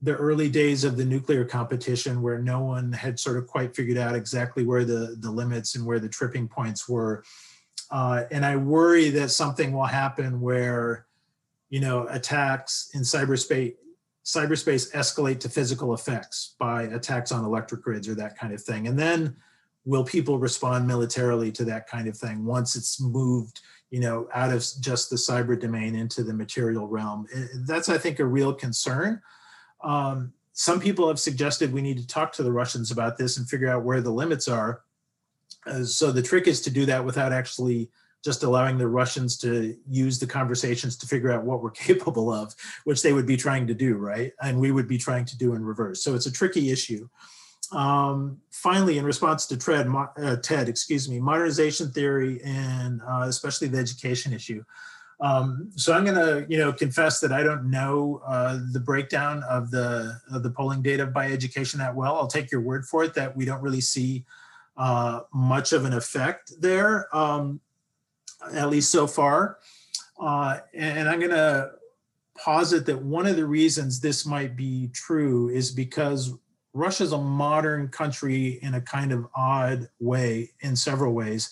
[0.05, 3.97] the early days of the nuclear competition where no one had sort of quite figured
[3.97, 7.23] out exactly where the, the limits and where the tripping points were.
[7.89, 11.07] Uh, and I worry that something will happen where,
[11.69, 13.73] you know, attacks in cyberspace
[14.23, 18.87] cyberspace escalate to physical effects by attacks on electric grids or that kind of thing.
[18.87, 19.35] And then
[19.85, 23.61] will people respond militarily to that kind of thing once it's moved,
[23.91, 27.27] you know, out of just the cyber domain into the material realm?
[27.67, 29.21] That's, I think, a real concern.
[29.85, 33.47] Um, some people have suggested we need to talk to the Russians about this and
[33.47, 34.81] figure out where the limits are.
[35.65, 37.89] Uh, so the trick is to do that without actually
[38.23, 42.55] just allowing the Russians to use the conversations to figure out what we're capable of,
[42.85, 44.33] which they would be trying to do, right?
[44.41, 46.03] And we would be trying to do in reverse.
[46.03, 47.07] So it's a tricky issue.
[47.71, 49.87] Um, finally, in response to Ted,
[50.17, 54.63] uh, Ted, excuse me, modernization theory and uh, especially the education issue.
[55.21, 59.43] Um, so I'm going to, you know, confess that I don't know uh, the breakdown
[59.49, 62.15] of the of the polling data by education that well.
[62.15, 64.25] I'll take your word for it that we don't really see
[64.77, 67.61] uh, much of an effect there, um,
[68.53, 69.57] at least so far.
[70.19, 71.71] Uh, and I'm going to
[72.37, 76.33] posit that one of the reasons this might be true is because
[76.73, 81.49] Russia's a modern country in a kind of odd way, in several ways.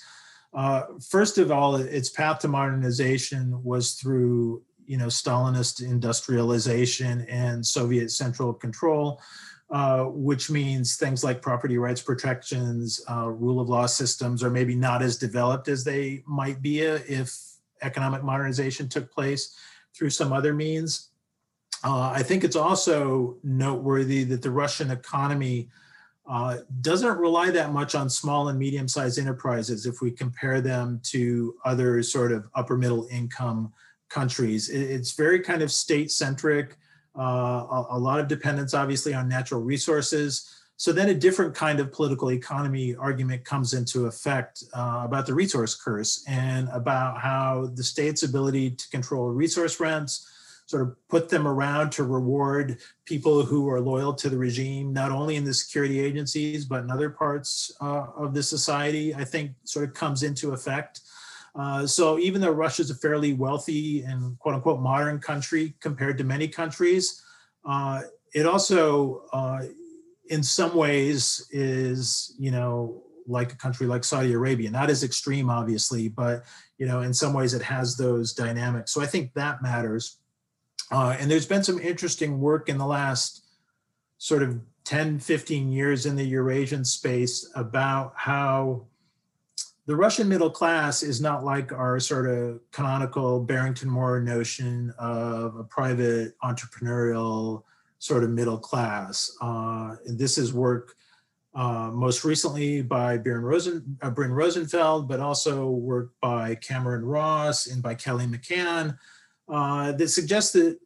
[0.54, 7.66] Uh, first of all, its path to modernization was through you know Stalinist industrialization and
[7.66, 9.22] Soviet central control,
[9.70, 14.76] uh, which means things like property rights protections, uh, rule of law systems are maybe
[14.76, 17.36] not as developed as they might be if
[17.82, 19.56] economic modernization took place
[19.96, 21.10] through some other means.
[21.84, 25.70] Uh, I think it's also noteworthy that the Russian economy
[26.30, 31.02] uh, doesn't rely that much on small and medium sized enterprises if we compare them
[31.04, 33.74] to other sort of upper middle income
[34.10, 34.70] countries.
[34.70, 36.78] it's very kind of state centric,
[37.18, 40.50] uh, a, a, lot of dependence obviously on natural resources.
[40.78, 45.34] So then a different kind of political economy argument comes into effect uh, about the
[45.34, 50.30] resource curse and about how the state's ability to control resource rents,
[50.74, 55.12] sort of put them around to reward people who are loyal to the regime, not
[55.12, 59.52] only in the security agencies, but in other parts uh, of the society, I think
[59.66, 61.02] sort of comes into effect.
[61.54, 66.18] Uh, so even though Russia is a fairly wealthy and quote unquote modern country compared
[66.18, 67.22] to many countries,
[67.66, 68.02] uh,
[68.34, 69.62] it also uh,
[70.30, 75.52] in some ways is, you know, like a country like Saudi Arabia, not as extreme,
[75.52, 76.46] obviously, but
[76.80, 78.92] you know, in some ways it has those dynamics.
[78.92, 80.18] So I think that matters.
[80.94, 83.46] Uh, and there's been some interesting work in the last
[84.20, 88.86] sort of 10, 15 years in the Eurasian space about how
[89.88, 95.56] the Russian middle class is not like our sort of canonical Barrington Moore notion of
[95.56, 97.64] a private entrepreneurial
[97.98, 99.36] sort of middle class.
[99.42, 100.94] Uh, and this is work
[101.56, 107.66] uh, most recently by Byron, Rosen, uh, Bryn Rosenfeld, but also work by Cameron Ross
[107.66, 108.96] and by Kelly McMann
[109.50, 110.78] uh, that suggests that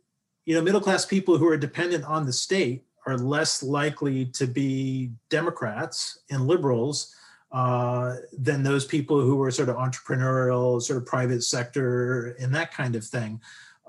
[0.47, 4.47] you know middle class people who are dependent on the state are less likely to
[4.47, 7.13] be Democrats and liberals
[7.51, 12.73] uh, than those people who are sort of entrepreneurial, sort of private sector, and that
[12.73, 13.39] kind of thing.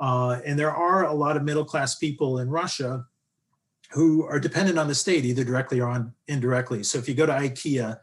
[0.00, 3.04] Uh, and there are a lot of middle class people in Russia
[3.90, 6.82] who are dependent on the state, either directly or on indirectly.
[6.82, 7.98] So if you go to IKEA,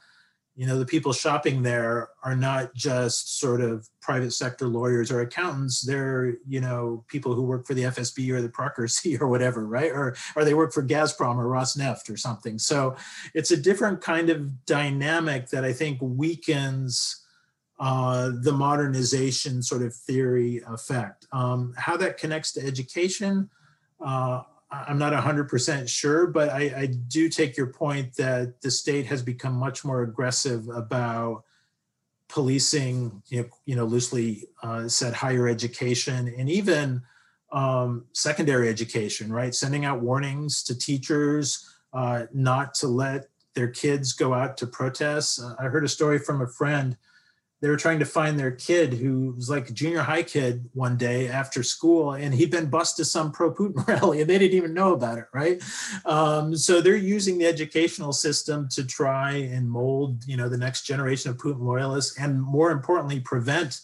[0.56, 5.22] you know the people shopping there are not just sort of private sector lawyers or
[5.22, 5.82] accountants.
[5.82, 9.92] They're you know people who work for the fsb or the procuracy or whatever right?
[9.92, 12.58] Or or they work for gazprom or rosneft or something.
[12.58, 12.96] So
[13.34, 17.22] it's a different kind of dynamic that i think weakens
[17.80, 21.28] uh, the modernization sort of theory effect.
[21.34, 23.50] Um, how that connects to education
[24.00, 29.06] uh, I'm not 100% sure, but I, I, do take your point that the state
[29.06, 31.44] has become much more aggressive about
[32.30, 37.02] policing, you know, you know loosely uh, said, higher education and even
[37.52, 39.54] um, secondary education, right?
[39.54, 45.42] Sending out warnings to teachers uh, not to let their kids go out to protests.
[45.42, 46.98] Uh, I heard a story from a friend
[47.66, 50.98] they were trying to find their kid who was like a junior high kid one
[50.98, 54.72] day after school and he'd been bused to some pro-putin rally and they didn't even
[54.76, 55.64] know about it right?
[56.06, 60.84] Um, so they're using the educational system to try and mold you know the next
[60.84, 63.82] generation of putin loyalists and more importantly prevent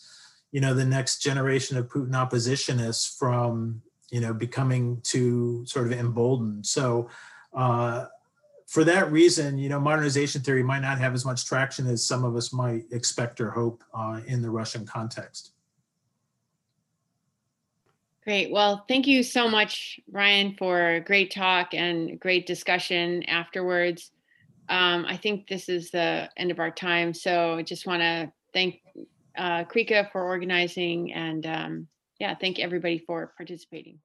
[0.51, 3.81] you know the next generation of putin oppositionists from
[4.11, 6.65] you know becoming too sort of emboldened.
[6.65, 7.09] So
[7.55, 8.05] uh,
[8.71, 12.23] for that reason, you know, modernization theory might not have as much traction as some
[12.23, 15.51] of us might expect or hope uh, in the Russian context.
[18.23, 18.49] Great.
[18.49, 24.11] Well, thank you so much, Brian, for a great talk and great discussion afterwards.
[24.69, 27.13] Um, I think this is the end of our time.
[27.13, 28.79] So I just want to thank
[29.37, 31.87] uh, CREECA for organizing and um,
[32.21, 33.99] yeah, thank everybody for participating.